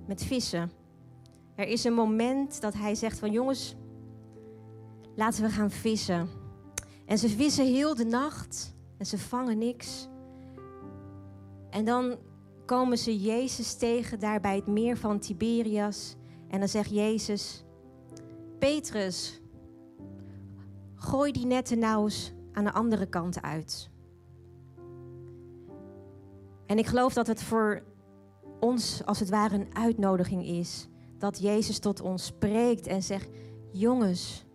met 0.07 0.23
vissen. 0.23 0.71
Er 1.55 1.67
is 1.67 1.83
een 1.83 1.93
moment 1.93 2.61
dat 2.61 2.73
hij 2.73 2.95
zegt 2.95 3.19
van 3.19 3.31
jongens, 3.31 3.75
laten 5.15 5.43
we 5.43 5.49
gaan 5.49 5.71
vissen. 5.71 6.27
En 7.05 7.17
ze 7.17 7.29
vissen 7.29 7.65
heel 7.65 7.95
de 7.95 8.05
nacht 8.05 8.75
en 8.97 9.05
ze 9.05 9.17
vangen 9.17 9.57
niks. 9.57 10.07
En 11.69 11.85
dan 11.85 12.15
komen 12.65 12.97
ze 12.97 13.19
Jezus 13.19 13.75
tegen 13.75 14.19
daar 14.19 14.39
bij 14.39 14.55
het 14.55 14.67
meer 14.67 14.97
van 14.97 15.19
Tiberias. 15.19 16.15
En 16.47 16.59
dan 16.59 16.69
zegt 16.69 16.89
Jezus, 16.89 17.64
Petrus, 18.59 19.41
gooi 20.95 21.31
die 21.31 21.45
netten 21.45 21.79
nou 21.79 22.03
eens 22.03 22.33
aan 22.51 22.63
de 22.63 22.71
andere 22.71 23.05
kant 23.05 23.41
uit. 23.41 23.89
En 26.65 26.77
ik 26.77 26.85
geloof 26.85 27.13
dat 27.13 27.27
het 27.27 27.43
voor 27.43 27.83
ons 28.59 29.05
als 29.05 29.19
het 29.19 29.29
ware 29.29 29.55
een 29.55 29.75
uitnodiging 29.75 30.45
is. 30.45 30.87
Dat 31.17 31.39
Jezus 31.39 31.79
tot 31.79 32.01
ons 32.01 32.25
spreekt 32.25 32.87
en 32.87 33.03
zegt: 33.03 33.29
Jongens, 33.71 34.45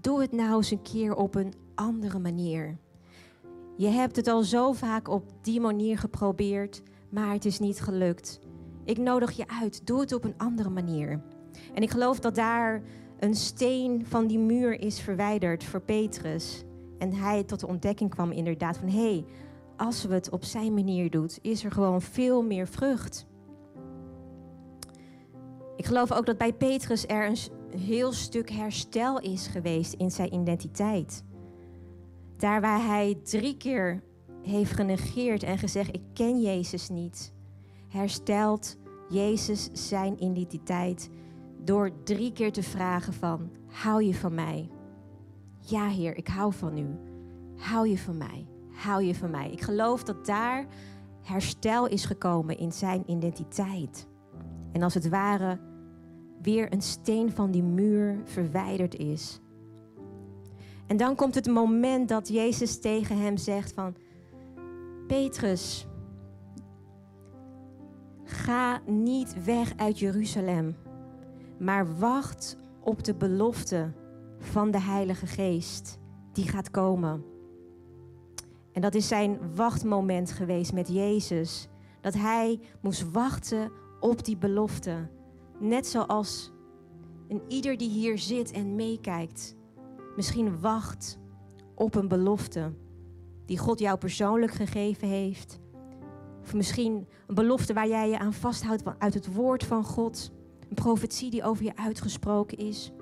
doe 0.00 0.20
het 0.20 0.32
nou 0.32 0.56
eens 0.56 0.70
een 0.70 0.82
keer 0.82 1.14
op 1.14 1.34
een 1.34 1.54
andere 1.74 2.18
manier. 2.18 2.78
Je 3.76 3.88
hebt 3.88 4.16
het 4.16 4.28
al 4.28 4.42
zo 4.42 4.72
vaak 4.72 5.08
op 5.08 5.24
die 5.42 5.60
manier 5.60 5.98
geprobeerd, 5.98 6.82
maar 7.10 7.32
het 7.32 7.44
is 7.44 7.58
niet 7.58 7.80
gelukt. 7.80 8.40
Ik 8.84 8.98
nodig 8.98 9.30
je 9.30 9.48
uit, 9.48 9.86
doe 9.86 10.00
het 10.00 10.12
op 10.12 10.24
een 10.24 10.34
andere 10.36 10.70
manier. 10.70 11.22
En 11.74 11.82
ik 11.82 11.90
geloof 11.90 12.20
dat 12.20 12.34
daar 12.34 12.82
een 13.18 13.34
steen 13.34 14.06
van 14.06 14.26
die 14.26 14.38
muur 14.38 14.80
is 14.80 15.00
verwijderd 15.00 15.64
voor 15.64 15.80
Petrus. 15.80 16.64
En 16.98 17.12
hij 17.12 17.44
tot 17.44 17.60
de 17.60 17.66
ontdekking 17.66 18.10
kwam 18.10 18.30
inderdaad 18.30 18.76
van 18.76 18.88
hé, 18.88 19.00
hey, 19.00 19.24
als 19.76 20.04
we 20.04 20.14
het 20.14 20.30
op 20.30 20.44
zijn 20.44 20.74
manier 20.74 21.10
doen, 21.10 21.30
is 21.42 21.64
er 21.64 21.72
gewoon 21.72 22.02
veel 22.02 22.42
meer 22.42 22.68
vrucht. 22.68 23.26
Ik 25.76 25.86
geloof 25.86 26.12
ook 26.12 26.26
dat 26.26 26.38
bij 26.38 26.52
Petrus 26.52 27.06
er 27.06 27.26
een 27.26 27.78
heel 27.78 28.12
stuk 28.12 28.50
herstel 28.50 29.20
is 29.20 29.46
geweest 29.46 29.92
in 29.92 30.10
zijn 30.10 30.34
identiteit. 30.34 31.24
Daar 32.36 32.60
waar 32.60 32.86
hij 32.86 33.18
drie 33.22 33.56
keer 33.56 34.02
heeft 34.42 34.72
genegeerd 34.72 35.42
en 35.42 35.58
gezegd: 35.58 35.94
Ik 35.94 36.02
ken 36.12 36.40
Jezus 36.40 36.88
niet, 36.88 37.32
herstelt 37.88 38.76
Jezus 39.08 39.68
zijn 39.72 40.24
identiteit 40.24 41.10
door 41.70 41.90
drie 42.04 42.32
keer 42.32 42.52
te 42.52 42.62
vragen 42.62 43.12
van: 43.12 43.50
Hou 43.66 44.02
je 44.04 44.14
van 44.14 44.34
mij? 44.34 44.70
Ja, 45.58 45.88
Heer, 45.88 46.16
ik 46.16 46.28
hou 46.28 46.52
van 46.52 46.78
u. 46.78 46.86
Hou 47.56 47.88
je 47.88 47.98
van 47.98 48.16
mij? 48.16 48.46
hou 48.72 49.02
je 49.02 49.14
van 49.14 49.30
mij? 49.30 49.50
Ik 49.50 49.60
geloof 49.60 50.04
dat 50.04 50.26
daar 50.26 50.66
herstel 51.22 51.86
is 51.86 52.04
gekomen 52.04 52.58
in 52.58 52.72
zijn 52.72 53.02
identiteit. 53.06 54.06
En 54.72 54.82
als 54.82 54.94
het 54.94 55.08
ware 55.08 55.58
weer 56.42 56.72
een 56.72 56.82
steen 56.82 57.32
van 57.32 57.50
die 57.50 57.62
muur 57.62 58.20
verwijderd 58.24 58.94
is. 58.94 59.40
En 60.86 60.96
dan 60.96 61.14
komt 61.14 61.34
het 61.34 61.46
moment 61.46 62.08
dat 62.08 62.28
Jezus 62.28 62.80
tegen 62.80 63.18
hem 63.18 63.36
zegt 63.36 63.72
van... 63.72 63.94
Petrus, 65.06 65.86
ga 68.24 68.80
niet 68.86 69.44
weg 69.44 69.72
uit 69.76 69.98
Jeruzalem, 69.98 70.76
maar 71.60 71.98
wacht 71.98 72.56
op 72.80 73.04
de 73.04 73.14
belofte 73.14 73.92
van 74.38 74.70
de 74.70 74.80
Heilige 74.80 75.26
Geest 75.26 75.98
die 76.32 76.48
gaat 76.48 76.70
komen. 76.70 77.24
En 78.72 78.80
dat 78.80 78.94
is 78.94 79.08
zijn 79.08 79.54
wachtmoment 79.54 80.32
geweest 80.32 80.72
met 80.72 80.88
Jezus. 80.88 81.68
Dat 82.00 82.14
hij 82.14 82.60
moest 82.80 83.10
wachten 83.10 83.72
op 84.00 84.24
die 84.24 84.36
belofte. 84.36 85.08
Net 85.58 85.86
zoals 85.86 86.52
ieder 87.48 87.76
die 87.76 87.90
hier 87.90 88.18
zit 88.18 88.50
en 88.50 88.74
meekijkt, 88.74 89.56
misschien 90.16 90.60
wacht 90.60 91.18
op 91.74 91.94
een 91.94 92.08
belofte 92.08 92.72
die 93.46 93.58
God 93.58 93.78
jou 93.78 93.98
persoonlijk 93.98 94.52
gegeven 94.52 95.08
heeft. 95.08 95.60
Of 96.42 96.54
misschien 96.54 97.08
een 97.26 97.34
belofte 97.34 97.72
waar 97.72 97.88
jij 97.88 98.08
je 98.08 98.18
aan 98.18 98.32
vasthoudt 98.32 98.82
uit 98.98 99.14
het 99.14 99.34
woord 99.34 99.64
van 99.64 99.84
God. 99.84 100.32
Een 100.70 100.76
profetie 100.76 101.30
die 101.30 101.44
over 101.44 101.64
je 101.64 101.76
uitgesproken 101.76 102.58
is. 102.58 102.92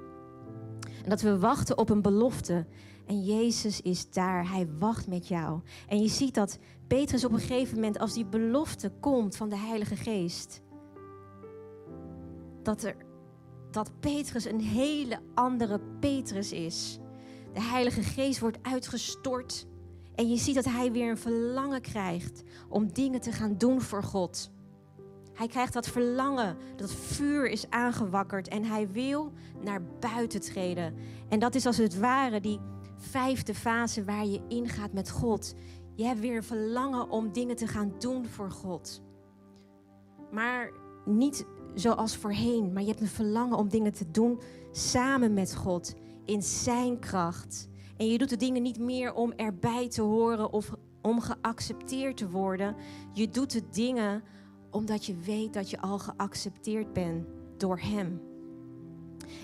En 1.02 1.10
dat 1.10 1.20
we 1.20 1.38
wachten 1.38 1.78
op 1.78 1.90
een 1.90 2.02
belofte. 2.02 2.66
En 3.06 3.24
Jezus 3.24 3.80
is 3.80 4.10
daar. 4.10 4.50
Hij 4.50 4.68
wacht 4.78 5.06
met 5.06 5.28
jou. 5.28 5.60
En 5.88 6.02
je 6.02 6.08
ziet 6.08 6.34
dat 6.34 6.58
Petrus 6.86 7.24
op 7.24 7.32
een 7.32 7.38
gegeven 7.38 7.74
moment, 7.74 7.98
als 7.98 8.12
die 8.12 8.26
belofte 8.26 8.92
komt 9.00 9.36
van 9.36 9.48
de 9.48 9.56
Heilige 9.56 9.96
Geest, 9.96 10.62
dat, 12.62 12.82
er, 12.82 12.96
dat 13.70 14.00
Petrus 14.00 14.44
een 14.44 14.60
hele 14.60 15.18
andere 15.34 15.80
Petrus 16.00 16.52
is. 16.52 16.98
De 17.52 17.62
Heilige 17.62 18.02
Geest 18.02 18.40
wordt 18.40 18.58
uitgestort. 18.62 19.66
En 20.14 20.28
je 20.28 20.36
ziet 20.36 20.54
dat 20.54 20.64
hij 20.64 20.92
weer 20.92 21.10
een 21.10 21.18
verlangen 21.18 21.80
krijgt 21.80 22.42
om 22.68 22.92
dingen 22.92 23.20
te 23.20 23.32
gaan 23.32 23.58
doen 23.58 23.80
voor 23.80 24.02
God. 24.02 24.50
Hij 25.38 25.46
krijgt 25.46 25.72
dat 25.72 25.88
verlangen, 25.88 26.56
dat 26.76 26.92
vuur 26.92 27.48
is 27.48 27.70
aangewakkerd 27.70 28.48
en 28.48 28.64
hij 28.64 28.90
wil 28.90 29.32
naar 29.60 29.82
buiten 30.00 30.40
treden. 30.40 30.94
En 31.28 31.38
dat 31.38 31.54
is 31.54 31.66
als 31.66 31.76
het 31.76 31.98
ware 31.98 32.40
die 32.40 32.60
vijfde 32.96 33.54
fase 33.54 34.04
waar 34.04 34.26
je 34.26 34.40
ingaat 34.48 34.92
met 34.92 35.10
God. 35.10 35.54
Je 35.94 36.04
hebt 36.04 36.20
weer 36.20 36.36
een 36.36 36.42
verlangen 36.42 37.10
om 37.10 37.32
dingen 37.32 37.56
te 37.56 37.66
gaan 37.66 37.92
doen 37.98 38.26
voor 38.26 38.50
God. 38.50 39.02
Maar 40.30 40.72
niet 41.04 41.46
zoals 41.74 42.16
voorheen, 42.16 42.72
maar 42.72 42.82
je 42.82 42.88
hebt 42.88 43.00
een 43.00 43.06
verlangen 43.06 43.58
om 43.58 43.68
dingen 43.68 43.92
te 43.92 44.10
doen 44.10 44.40
samen 44.72 45.34
met 45.34 45.56
God, 45.56 45.94
in 46.24 46.42
Zijn 46.42 46.98
kracht. 46.98 47.68
En 47.96 48.06
je 48.06 48.18
doet 48.18 48.30
de 48.30 48.36
dingen 48.36 48.62
niet 48.62 48.78
meer 48.78 49.14
om 49.14 49.32
erbij 49.32 49.88
te 49.88 50.02
horen 50.02 50.52
of 50.52 50.72
om 51.02 51.20
geaccepteerd 51.20 52.16
te 52.16 52.30
worden. 52.30 52.76
Je 53.12 53.28
doet 53.28 53.52
de 53.52 53.62
dingen 53.70 54.22
omdat 54.70 55.06
je 55.06 55.16
weet 55.16 55.52
dat 55.52 55.70
je 55.70 55.80
al 55.80 55.98
geaccepteerd 55.98 56.92
bent 56.92 57.26
door 57.56 57.78
Hem. 57.78 58.20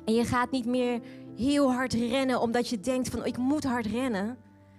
En 0.05 0.15
je 0.15 0.25
gaat 0.25 0.51
niet 0.51 0.67
meer 0.67 1.01
heel 1.37 1.73
hard 1.73 1.93
rennen 1.93 2.41
omdat 2.41 2.69
je 2.69 2.81
denkt 2.81 3.09
van 3.09 3.25
ik 3.25 3.37
moet 3.37 3.65
hard 3.65 3.87
rennen. 3.87 4.39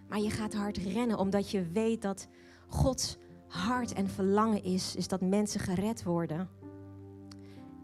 Maar 0.10 0.20
je 0.20 0.30
gaat 0.30 0.54
hard 0.54 0.78
rennen 0.78 1.18
omdat 1.18 1.52
je 1.52 1.72
weet 1.72 2.02
dat 2.02 2.28
Gods 2.68 3.18
hart 3.48 3.94
en 3.94 4.10
verlangen 4.10 4.64
is, 4.64 4.96
is 4.96 5.08
dat 5.08 5.22
mensen 5.22 5.60
gered 5.60 6.04
worden. 6.04 6.50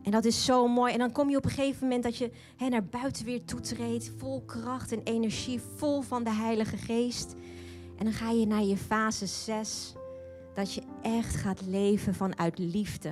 En 0.04 0.12
dat 0.12 0.26
is 0.26 0.46
zo 0.46 0.68
mooi. 0.68 0.94
En 0.94 1.00
dan 1.00 1.12
kom 1.12 1.30
je 1.30 1.38
op 1.38 1.46
een 1.46 1.52
gegeven 1.52 1.84
moment 1.84 2.04
dat 2.04 2.18
je 2.18 2.32
hè, 2.58 2.68
naar 2.68 2.86
buiten 2.86 3.26
weer 3.26 3.46
toetreedt, 3.46 4.12
vol 4.18 4.42
kracht 4.46 4.92
en 4.92 5.04
energie, 5.04 5.62
vol 5.76 6.02
van 6.02 6.24
de 6.24 6.32
Heilige 6.34 6.78
Geest. 6.78 7.36
En 7.98 8.04
dan 8.04 8.14
ga 8.14 8.30
je 8.32 8.48
naar 8.48 8.64
je 8.64 8.78
fase 8.78 9.26
6, 9.26 9.94
dat 10.54 10.74
je 10.74 10.82
echt 11.02 11.36
gaat 11.36 11.62
leven 11.66 12.14
vanuit 12.14 12.58
liefde. 12.58 13.12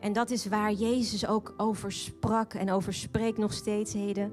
En 0.00 0.12
dat 0.12 0.30
is 0.30 0.46
waar 0.46 0.72
Jezus 0.72 1.26
ook 1.26 1.54
over 1.56 1.92
sprak 1.92 2.54
en 2.54 2.70
over 2.70 2.94
spreekt 2.94 3.38
nog 3.38 3.52
steeds 3.52 3.92
heden. 3.92 4.32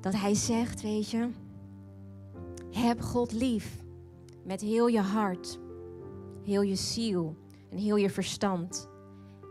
Dat 0.00 0.14
hij 0.14 0.34
zegt, 0.34 0.82
weet 0.82 1.10
je, 1.10 1.28
heb 2.70 3.00
God 3.00 3.32
lief 3.32 3.84
met 4.44 4.60
heel 4.60 4.86
je 4.86 5.00
hart, 5.00 5.58
heel 6.44 6.62
je 6.62 6.76
ziel 6.76 7.36
en 7.70 7.78
heel 7.78 7.96
je 7.96 8.10
verstand 8.10 8.88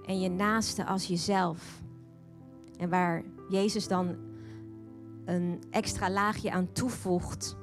en 0.06 0.20
je 0.20 0.30
naaste 0.30 0.86
als 0.86 1.06
jezelf. 1.08 1.82
En 2.78 2.90
waar 2.90 3.24
Jezus 3.50 3.88
dan 3.88 4.16
een 5.26 5.64
extra 5.70 6.10
laagje 6.10 6.52
aan 6.52 6.72
toevoegt. 6.72 7.56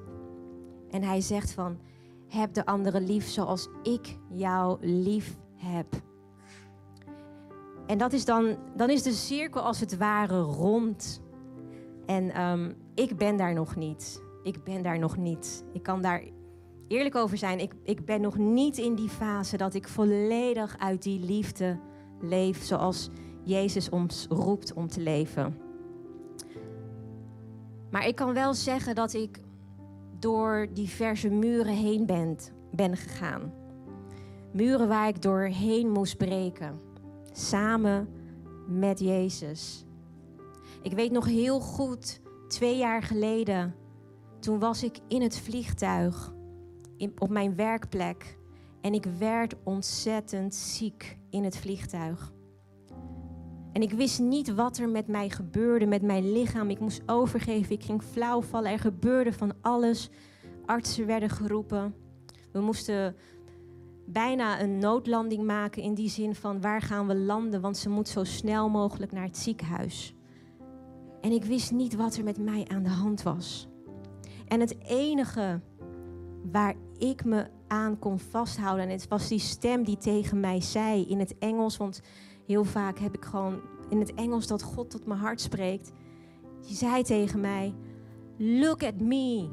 En 0.91 1.03
hij 1.03 1.21
zegt 1.21 1.53
van, 1.53 1.79
heb 2.33 2.55
de 2.55 2.67
anderen 2.67 3.07
lief 3.07 3.29
zoals 3.29 3.69
ik 3.83 4.19
jou 4.31 4.87
lief 4.87 5.37
heb. 5.55 5.87
En 7.87 7.99
dat 7.99 8.13
is 8.13 8.25
dan, 8.25 8.57
dan 8.77 8.91
is 8.91 9.03
de 9.03 9.13
cirkel 9.13 9.61
als 9.61 9.81
het 9.81 9.97
ware 9.97 10.41
rond. 10.41 11.23
En 12.07 12.31
ehm, 12.31 12.73
ik 12.95 13.17
ben 13.17 13.37
daar 13.37 13.55
nog 13.55 13.77
niet. 13.77 14.23
Ik 14.43 14.65
ben 14.65 14.83
daar 14.83 14.99
nog 14.99 15.17
niet. 15.17 15.65
Ik 15.73 15.83
kan 15.83 16.03
daar 16.03 16.23
eerlijk 16.89 17.15
over 17.15 17.37
zijn. 17.37 17.61
Ik, 17.61 17.73
ik 17.85 18.05
ben 18.05 18.21
nog 18.21 18.37
niet 18.37 18.79
in 18.79 18.95
die 18.95 19.09
fase 19.09 19.57
dat 19.57 19.75
ik 19.75 19.89
volledig 19.89 20.79
uit 20.79 21.03
die 21.03 21.21
liefde 21.21 21.79
leef 22.21 22.63
zoals 22.63 23.09
Jezus 23.43 23.89
ons 23.89 24.27
roept 24.29 24.73
om 24.73 24.89
te 24.89 25.01
leven. 25.01 25.59
Maar 27.91 28.07
ik 28.07 28.15
kan 28.15 28.35
wel 28.35 28.55
zeggen 28.55 28.95
dat 28.95 29.15
ik 29.15 29.41
door 30.23 30.67
diverse 30.73 31.29
muren 31.29 31.75
heen 31.75 32.07
ben, 32.07 32.37
ben 32.71 32.97
gegaan. 32.97 33.53
Muren 34.53 34.89
waar 34.89 35.09
ik 35.09 35.23
doorheen 35.23 35.91
moest 35.91 36.17
breken. 36.17 36.81
Samen 37.33 38.09
met 38.67 38.99
Jezus. 38.99 39.85
Ik 40.83 40.93
weet 40.93 41.11
nog 41.11 41.27
heel 41.27 41.61
goed, 41.61 42.21
twee 42.49 42.77
jaar 42.77 43.03
geleden, 43.03 43.75
toen 44.41 44.59
was 44.59 44.83
ik 44.83 44.99
in 45.09 45.23
het 45.23 45.39
vliegtuig 45.39 46.35
op 47.19 47.31
mijn 47.31 47.57
werkplek. 47.57 48.39
En 48.81 48.95
ik 48.95 49.05
werd 49.19 49.55
ontzettend 49.63 50.55
ziek 50.55 51.19
in 51.31 51.45
het 51.45 51.57
vliegtuig. 51.57 52.33
En 53.73 53.83
ik 53.83 53.93
wist 53.93 54.21
niet 54.21 54.55
wat 54.55 54.79
er 54.79 54.89
met 54.89 55.07
mij 55.07 55.31
gebeurde, 55.31 55.87
met 55.87 56.03
mijn 56.03 56.33
lichaam. 56.33 56.71
Ik 56.71 56.81
moest 56.81 57.03
overgeven, 57.07 57.73
ik 57.75 57.85
ging 57.85 58.03
flauw 58.03 58.43
vallen. 58.43 58.71
Er 58.71 58.79
gebeurde 58.79 59.33
van 59.33 59.53
alles. 59.61 60.11
Artsen 60.67 61.07
werden 61.07 61.31
geroepen. 61.31 61.95
We 62.53 62.61
moesten 62.61 63.17
bijna 64.07 64.61
een 64.61 64.79
noodlanding 64.79 65.45
maken 65.45 65.83
in 65.83 65.95
die 65.95 66.09
zin 66.09 66.35
van 66.35 66.61
waar 66.61 66.83
gaan 66.83 67.07
we 67.07 67.17
landen, 67.17 67.61
want 67.61 67.77
ze 67.77 67.89
moet 67.89 68.09
zo 68.09 68.25
snel 68.25 68.69
mogelijk 68.69 69.13
naar 69.13 69.27
het 69.27 69.37
ziekenhuis. 69.37 70.15
En 71.21 71.33
ik 71.33 71.45
wist 71.45 71.73
niet 71.73 71.95
wat 71.95 72.17
er 72.17 72.25
met 72.25 72.39
mij 72.39 72.65
aan 72.69 72.83
de 72.83 72.89
hand 72.89 73.23
was. 73.23 73.69
En 74.49 74.61
het 74.61 74.79
enige 74.87 75.61
waar 76.53 76.75
ik 76.99 77.25
me 77.25 77.47
aan 77.67 77.99
kon 77.99 78.19
vasthouden. 78.19 78.85
En 78.85 78.91
het 78.91 79.09
was 79.09 79.29
die 79.29 79.39
stem 79.39 79.85
die 79.85 79.97
tegen 79.97 80.41
mij 80.41 80.61
zei 80.61 81.05
in 81.05 81.19
het 81.19 81.39
Engels. 81.39 81.77
Want 81.77 82.01
heel 82.53 82.65
vaak 82.65 82.99
heb 82.99 83.15
ik 83.15 83.25
gewoon 83.25 83.61
in 83.89 83.99
het 83.99 84.15
Engels 84.15 84.47
dat 84.47 84.63
God 84.63 84.91
tot 84.91 85.07
mijn 85.07 85.21
hart 85.21 85.41
spreekt. 85.41 85.93
Die 86.67 86.77
zei 86.77 87.03
tegen 87.03 87.41
mij: 87.41 87.75
Look 88.37 88.83
at 88.83 89.01
me. 89.01 89.49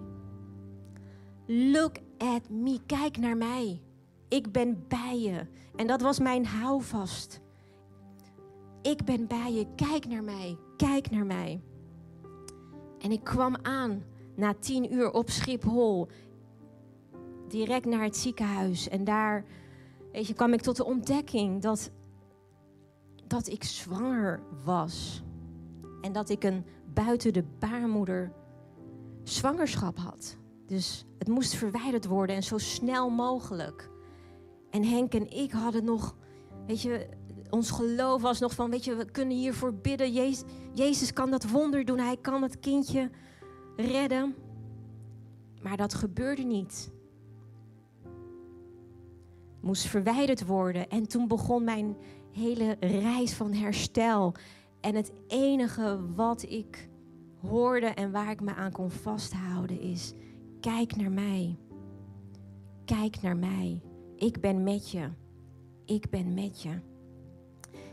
Look 1.46 1.96
at 2.18 2.50
me. 2.50 2.80
Kijk 2.86 3.18
naar 3.18 3.38
mij. 3.38 3.82
Ik 4.28 4.52
ben 4.52 4.86
bij 4.88 5.20
je. 5.20 5.46
En 5.76 5.88
dat 5.88 6.02
was 6.02 6.20
mijn 6.20 6.46
houvast. 6.46 7.42
Ik 8.82 9.06
ben 9.06 9.28
bij 9.28 9.54
je. 9.54 9.68
Kijk 9.76 10.08
naar 10.08 10.24
mij. 10.24 10.58
Kijk 10.78 11.12
naar 11.12 11.26
mij. 11.26 11.62
En 13.00 13.12
ik 13.12 13.24
kwam 13.24 13.56
aan 13.62 14.04
na 14.36 14.54
tien 14.60 14.94
uur 14.94 15.12
op 15.12 15.30
Schiphol 15.30 16.08
direct 17.48 17.86
naar 17.86 18.04
het 18.04 18.18
ziekenhuis. 18.18 18.90
En 18.90 19.04
daar 19.04 19.46
weet 20.12 20.28
je, 20.28 20.34
kwam 20.34 20.54
ik 20.54 20.62
tot 20.62 20.78
de 20.78 20.86
ontdekking 20.86 21.62
dat, 21.62 21.92
dat 23.30 23.48
ik 23.48 23.64
zwanger 23.64 24.40
was. 24.64 25.24
En 26.02 26.12
dat 26.12 26.30
ik 26.30 26.44
een 26.44 26.66
buiten 26.94 27.34
de 27.34 27.44
baarmoeder 27.60 28.32
zwangerschap 29.24 29.98
had. 29.98 30.38
Dus 30.66 31.06
het 31.18 31.28
moest 31.28 31.54
verwijderd 31.54 32.06
worden 32.06 32.36
en 32.36 32.44
zo 32.44 32.58
snel 32.58 33.10
mogelijk. 33.10 33.90
En 34.70 34.84
Henk 34.84 35.14
en 35.14 35.32
ik 35.32 35.52
hadden 35.52 35.84
nog, 35.84 36.16
weet 36.68 36.82
je, 36.82 37.10
ons 37.50 37.72
geloof 37.72 38.22
was 38.22 38.40
nog 38.40 38.54
van, 38.54 38.70
weet 38.70 38.84
je, 38.84 38.96
we 38.96 39.12
kunnen 39.12 39.38
hiervoor 39.38 39.74
bidden. 39.74 40.14
Jezus, 40.14 40.44
Jezus 40.74 41.14
kan 41.14 41.32
dat 41.32 41.50
wonder 41.50 41.86
doen, 41.86 42.00
hij 42.00 42.18
kan 42.18 42.42
het 42.42 42.60
kindje 42.60 43.10
redden. 43.76 44.36
Maar 45.62 45.78
dat 45.78 45.94
gebeurde 45.94 46.44
niet 46.44 46.92
moest 49.62 49.88
verwijderd 49.88 50.46
worden. 50.46 50.90
En 50.90 51.08
toen 51.08 51.28
begon 51.28 51.64
mijn 51.64 51.96
hele 52.32 52.78
reis 52.80 53.34
van 53.34 53.54
herstel. 53.54 54.34
En 54.82 54.96
het 54.96 55.12
enige 55.28 56.00
wat 56.16 56.44
ik 56.44 56.90
hoorde 57.42 57.86
en 57.86 58.12
waar 58.12 58.32
ik 58.32 58.42
me 58.42 58.56
aan 58.56 58.72
kon 58.72 58.92
vasthouden 58.92 59.80
is: 59.80 60.14
kijk 60.60 60.96
naar 60.96 61.12
mij. 61.12 61.58
Kijk 62.86 63.22
naar 63.22 63.38
mij. 63.38 63.82
Ik 64.16 64.42
ben 64.42 64.64
met 64.64 64.92
je. 64.92 65.10
Ik 65.86 66.10
ben 66.10 66.34
met 66.34 66.62
je. 66.62 66.80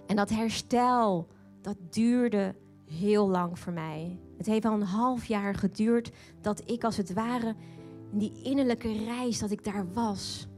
En 0.06 0.16
dat 0.16 0.30
herstel, 0.30 1.28
dat 1.60 1.76
duurde 1.90 2.54
heel 2.90 3.28
lang 3.28 3.58
voor 3.58 3.72
mij. 3.72 4.18
Het 4.36 4.46
heeft 4.46 4.64
al 4.64 4.74
een 4.74 4.82
half 4.82 5.24
jaar 5.24 5.54
geduurd 5.54 6.10
dat 6.40 6.70
ik 6.70 6.84
als 6.84 6.96
het 6.96 7.12
ware 7.12 7.54
in 8.12 8.18
die 8.18 8.42
innerlijke 8.42 9.04
reis, 9.04 9.38
dat 9.38 9.50
ik 9.50 9.64
daar 9.64 9.92
was. 9.92 10.48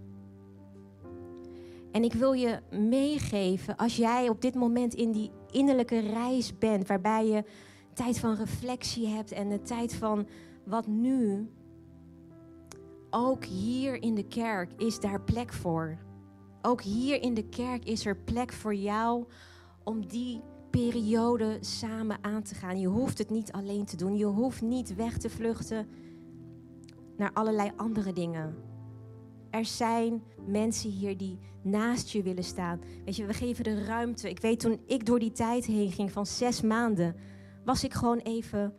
En 1.93 2.05
ik 2.05 2.13
wil 2.13 2.33
je 2.33 2.61
meegeven, 2.71 3.77
als 3.77 3.97
jij 3.97 4.29
op 4.29 4.41
dit 4.41 4.55
moment 4.55 4.95
in 4.95 5.13
die 5.13 5.31
innerlijke 5.51 5.99
reis 5.99 6.59
bent, 6.59 6.87
waarbij 6.87 7.27
je 7.27 7.45
tijd 7.93 8.19
van 8.19 8.35
reflectie 8.35 9.07
hebt 9.07 9.33
en 9.33 9.49
de 9.49 9.63
tijd 9.63 9.95
van 9.95 10.27
wat 10.65 10.87
nu, 10.87 11.49
ook 13.11 13.45
hier 13.45 14.03
in 14.03 14.15
de 14.15 14.27
kerk 14.27 14.71
is 14.77 15.01
daar 15.01 15.21
plek 15.21 15.53
voor. 15.53 15.99
Ook 16.63 16.83
hier 16.83 17.23
in 17.23 17.35
de 17.35 17.49
kerk 17.49 17.85
is 17.85 18.07
er 18.07 18.17
plek 18.17 18.53
voor 18.53 18.75
jou 18.75 19.25
om 19.85 20.07
die 20.07 20.41
periode 20.71 21.57
samen 21.61 22.19
aan 22.21 22.43
te 22.43 22.55
gaan. 22.55 22.81
Je 22.81 22.87
hoeft 22.87 23.19
het 23.19 23.31
niet 23.31 23.53
alleen 23.53 23.85
te 23.85 23.97
doen. 23.97 24.17
Je 24.17 24.25
hoeft 24.25 24.63
niet 24.63 24.95
weg 24.95 25.19
te 25.19 25.31
vluchten 25.31 25.87
naar 27.17 27.31
allerlei 27.33 27.71
andere 27.77 28.13
dingen. 28.13 28.55
Er 29.51 29.65
zijn 29.65 30.23
mensen 30.47 30.91
hier 30.91 31.17
die 31.17 31.39
naast 31.63 32.11
je 32.11 32.23
willen 32.23 32.45
staan. 32.45 32.81
Weet 33.05 33.17
je, 33.17 33.27
we 33.27 33.35
geven 33.35 33.65
de 33.65 33.85
ruimte. 33.85 34.31
Ik 34.31 34.41
weet 34.41 34.61
toen 34.61 34.81
ik 34.87 35.07
door 35.07 35.19
die 35.19 35.33
tijd 35.33 35.65
heen 35.65 35.93
ging 35.93 36.13
van 36.13 36.27
zes 36.27 36.61
maanden, 36.61 37.17
was 37.65 37.85
ik 37.85 37.95
gewoon 37.95 38.19
even, 38.19 38.75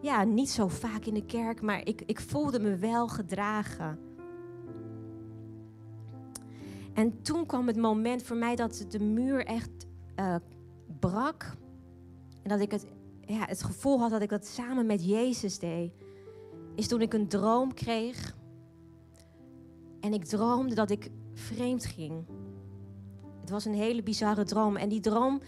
ja, 0.00 0.24
niet 0.24 0.50
zo 0.50 0.68
vaak 0.68 1.04
in 1.04 1.14
de 1.14 1.24
kerk, 1.24 1.62
maar 1.62 1.86
ik, 1.86 2.02
ik 2.06 2.20
voelde 2.20 2.60
me 2.60 2.76
wel 2.76 3.08
gedragen. 3.08 3.98
En 6.94 7.22
toen 7.22 7.46
kwam 7.46 7.66
het 7.66 7.76
moment 7.76 8.22
voor 8.22 8.36
mij 8.36 8.56
dat 8.56 8.84
de 8.88 9.00
muur 9.00 9.44
echt 9.44 9.70
uh, 10.20 10.36
brak. 11.00 11.56
En 12.42 12.48
dat 12.48 12.60
ik 12.60 12.70
het, 12.70 12.86
ja, 13.20 13.44
het 13.46 13.62
gevoel 13.62 14.00
had 14.00 14.10
dat 14.10 14.22
ik 14.22 14.28
dat 14.28 14.46
samen 14.46 14.86
met 14.86 15.04
Jezus 15.04 15.58
deed. 15.58 15.92
Is 16.74 16.88
toen 16.88 17.00
ik 17.00 17.14
een 17.14 17.28
droom 17.28 17.74
kreeg. 17.74 18.35
En 20.06 20.12
ik 20.12 20.24
droomde 20.24 20.74
dat 20.74 20.90
ik 20.90 21.10
vreemd 21.34 21.84
ging. 21.84 22.24
Het 23.40 23.50
was 23.50 23.64
een 23.64 23.74
hele 23.74 24.02
bizarre 24.02 24.44
droom. 24.44 24.76
En 24.76 24.88
die 24.88 25.00
droom 25.00 25.40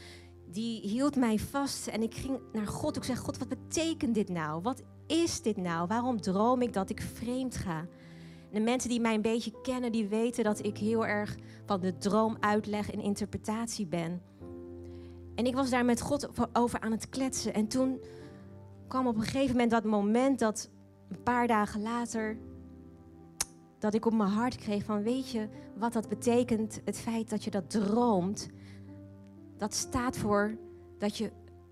die 0.51 0.81
hield 0.81 1.17
mij 1.17 1.39
vast. 1.39 1.87
En 1.87 2.03
ik 2.03 2.15
ging 2.15 2.39
naar 2.53 2.67
God. 2.67 2.97
Ik 2.97 3.05
zei, 3.05 3.19
God, 3.19 3.39
wat 3.39 3.49
betekent 3.49 4.15
dit 4.15 4.29
nou? 4.29 4.63
Wat 4.63 4.83
is 5.07 5.43
dit 5.43 5.57
nou? 5.57 5.87
Waarom 5.87 6.21
droom 6.21 6.63
ik 6.63 6.73
dat 6.73 6.91
ik 6.91 7.01
vreemd 7.01 7.57
ga? 7.57 7.87
de 8.53 8.61
mensen 8.61 8.91
die 8.91 9.01
mij 9.01 9.15
een 9.15 9.23
beetje 9.23 9.61
kennen, 9.63 9.93
die 9.93 10.09
weten 10.09 10.45
dat 10.45 10.65
ik 10.65 10.79
heel 10.79 11.07
erg 11.07 11.37
van 11.67 11.81
de 11.81 11.99
droom 11.99 12.37
uitleg 12.41 12.91
en 12.91 13.01
interpretatie 13.01 13.87
ben. 13.87 14.23
En 15.35 15.47
ik 15.47 15.55
was 15.55 15.71
daar 15.71 15.85
met 15.85 16.01
God 16.01 16.29
over 16.53 16.81
aan 16.81 16.93
het 16.93 17.09
kletsen. 17.09 17.55
En 17.55 17.69
toen 17.69 18.01
kwam 18.89 19.07
op 19.07 19.17
een 19.17 19.23
gegeven 19.23 19.53
moment 19.53 19.71
dat 19.71 19.85
moment 19.85 20.39
dat 20.39 20.71
een 21.09 21.23
paar 21.23 21.47
dagen 21.47 21.83
later 21.83 22.39
dat 23.79 23.95
ik 23.95 24.07
op 24.07 24.13
mijn 24.13 24.31
hart 24.31 24.57
kreeg 24.57 24.85
van 24.85 25.03
weet 25.03 25.31
je 25.31 25.49
wat 25.77 25.93
dat 25.93 26.09
betekent, 26.09 26.81
het 26.85 26.99
feit 26.99 27.31
dat 27.31 27.45
je 27.45 27.51
dat 27.51 27.71
droomt. 27.71 28.49
Dat 29.57 29.75
staat 29.75 30.17
voor 30.17 30.57
dat 30.99 31.17
je 31.17 31.31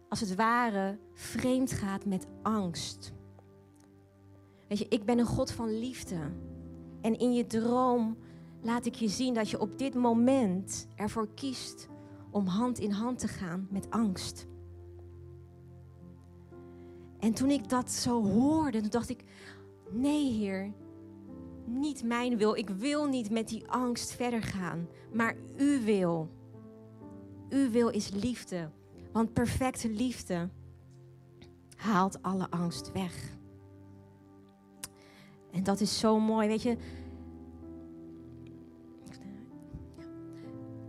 als 0.08 0.20
het 0.20 0.34
ware 0.34 0.98
vreemd 1.12 1.72
gaat 1.72 2.04
met 2.04 2.26
angst. 2.42 3.12
Weet 4.68 4.78
je, 4.78 4.86
ik 4.88 5.04
ben 5.04 5.18
een 5.18 5.26
God 5.26 5.50
van 5.50 5.78
liefde. 5.78 6.16
En 7.00 7.18
in 7.18 7.32
je 7.32 7.46
droom 7.46 8.16
laat 8.62 8.86
ik 8.86 8.94
je 8.94 9.08
zien 9.08 9.34
dat 9.34 9.50
je 9.50 9.60
op 9.60 9.78
dit 9.78 9.94
moment 9.94 10.88
ervoor 10.94 11.28
kiest 11.34 11.88
om 12.30 12.46
hand 12.46 12.78
in 12.78 12.90
hand 12.90 13.18
te 13.18 13.28
gaan 13.28 13.66
met 13.70 13.90
angst. 13.90 14.46
En 17.18 17.32
toen 17.32 17.50
ik 17.50 17.68
dat 17.68 17.90
zo 17.90 18.24
hoorde, 18.24 18.88
dacht 18.88 19.08
ik: 19.08 19.24
nee, 19.90 20.32
Heer, 20.32 20.72
niet 21.66 22.04
mijn 22.04 22.36
wil. 22.36 22.56
Ik 22.56 22.68
wil 22.68 23.06
niet 23.06 23.30
met 23.30 23.48
die 23.48 23.68
angst 23.68 24.12
verder 24.12 24.42
gaan, 24.42 24.88
maar 25.12 25.36
U 25.56 25.80
wil. 25.84 26.28
Uw 27.48 27.70
wil 27.70 27.88
is 27.88 28.10
liefde, 28.10 28.70
want 29.12 29.32
perfecte 29.32 29.90
liefde 29.90 30.48
haalt 31.76 32.22
alle 32.22 32.50
angst 32.50 32.92
weg. 32.92 33.36
En 35.52 35.62
dat 35.62 35.80
is 35.80 35.98
zo 35.98 36.20
mooi, 36.20 36.48
weet 36.48 36.62
je. 36.62 36.76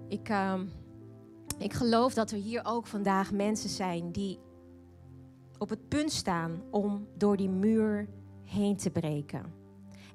Ik, 0.08 0.30
uh, 0.30 0.62
ik 1.58 1.74
geloof 1.74 2.14
dat 2.14 2.32
er 2.32 2.38
hier 2.38 2.62
ook 2.66 2.88
vandaag 2.88 3.32
mensen 3.32 3.70
zijn 3.70 4.12
die 4.12 4.40
op 5.58 5.70
het 5.70 5.88
punt 5.88 6.12
staan 6.12 6.62
om 6.72 7.08
door 7.18 7.38
die 7.38 7.50
muur 7.50 8.08
heen 8.44 8.76
te 8.76 8.90
breken. 8.90 9.54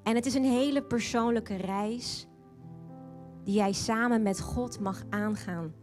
En 0.03 0.15
het 0.15 0.27
is 0.27 0.35
een 0.35 0.45
hele 0.45 0.83
persoonlijke 0.83 1.57
reis 1.57 2.27
die 3.45 3.55
jij 3.55 3.73
samen 3.73 4.23
met 4.23 4.41
God 4.41 4.81
mag 4.81 5.05
aangaan. 5.11 5.75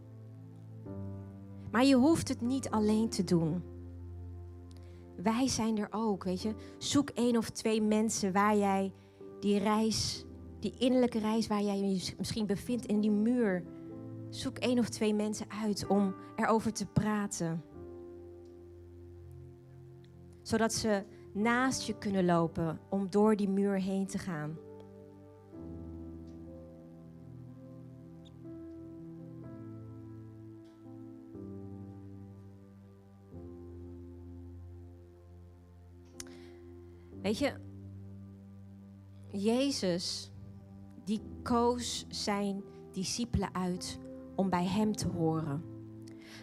Maar 1.70 1.84
je 1.84 1.94
hoeft 1.94 2.28
het 2.28 2.40
niet 2.40 2.70
alleen 2.70 3.08
te 3.08 3.24
doen. 3.24 3.62
Wij 5.16 5.48
zijn 5.48 5.78
er 5.78 5.88
ook, 5.90 6.24
weet 6.24 6.42
je. 6.42 6.54
Zoek 6.78 7.10
één 7.10 7.36
of 7.36 7.50
twee 7.50 7.82
mensen 7.82 8.32
waar 8.32 8.56
jij 8.56 8.92
die 9.40 9.58
reis, 9.58 10.24
die 10.58 10.74
innerlijke 10.78 11.18
reis 11.18 11.46
waar 11.46 11.62
jij 11.62 11.78
je 11.78 12.14
misschien 12.18 12.46
bevindt 12.46 12.86
in 12.86 13.00
die 13.00 13.10
muur. 13.10 13.64
Zoek 14.28 14.58
één 14.58 14.78
of 14.78 14.88
twee 14.88 15.14
mensen 15.14 15.46
uit 15.62 15.86
om 15.86 16.14
erover 16.36 16.72
te 16.72 16.86
praten. 16.86 17.64
Zodat 20.42 20.72
ze 20.72 21.04
naast 21.32 21.86
je 21.86 21.98
kunnen 21.98 22.24
lopen 22.24 22.80
om 22.88 23.10
door 23.10 23.36
die 23.36 23.48
muur 23.48 23.80
heen 23.80 24.06
te 24.06 24.18
gaan. 24.18 24.56
Weet 37.22 37.38
je, 37.38 37.52
Jezus, 39.32 40.30
die 41.04 41.20
koos 41.42 42.06
zijn 42.08 42.62
discipelen 42.92 43.54
uit 43.54 43.98
om 44.36 44.50
bij 44.50 44.66
Hem 44.66 44.96
te 44.96 45.08
horen. 45.08 45.64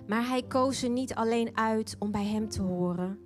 Maar 0.07 0.27
Hij 0.27 0.43
koos 0.43 0.79
ze 0.79 0.87
niet 0.87 1.15
alleen 1.15 1.57
uit 1.57 1.95
om 1.99 2.11
bij 2.11 2.25
Hem 2.25 2.49
te 2.49 2.61
horen, 2.61 3.19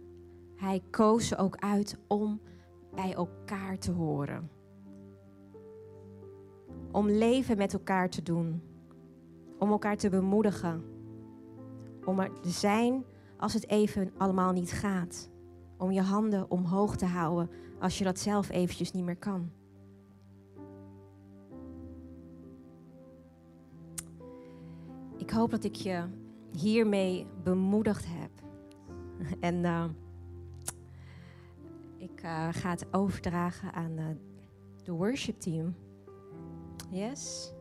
hij 0.61 0.81
koos 0.89 1.27
ze 1.27 1.37
ook 1.37 1.55
uit 1.57 1.97
om 2.07 2.41
bij 2.95 3.13
elkaar 3.13 3.77
te 3.77 3.91
horen. 3.91 4.49
Om 6.91 7.09
leven 7.09 7.57
met 7.57 7.73
elkaar 7.73 8.09
te 8.09 8.21
doen. 8.23 8.61
Om 9.59 9.71
elkaar 9.71 9.97
te 9.97 10.09
bemoedigen. 10.09 10.83
Om 12.05 12.19
er 12.19 12.39
te 12.39 12.49
zijn 12.49 13.05
als 13.37 13.53
het 13.53 13.67
even 13.67 14.11
allemaal 14.17 14.51
niet 14.51 14.71
gaat. 14.71 15.29
Om 15.77 15.91
je 15.91 16.01
handen 16.01 16.51
omhoog 16.51 16.95
te 16.95 17.05
houden 17.05 17.49
als 17.79 17.97
je 17.97 18.03
dat 18.03 18.19
zelf 18.19 18.49
eventjes 18.49 18.91
niet 18.91 19.03
meer 19.03 19.17
kan. 19.17 19.51
Ik 25.17 25.29
hoop 25.29 25.51
dat 25.51 25.63
ik 25.63 25.75
je 25.75 26.03
hiermee 26.57 27.27
bemoedigd 27.43 28.05
heb. 28.07 28.31
En 29.39 29.55
uh, 29.63 29.85
ik 32.21 32.27
uh, 32.27 32.47
ga 32.51 32.69
het 32.69 32.93
overdragen 32.93 33.73
aan 33.73 33.97
uh, 33.97 34.05
de 34.83 34.91
worship 34.91 35.39
team. 35.39 35.75
Yes. 36.89 37.53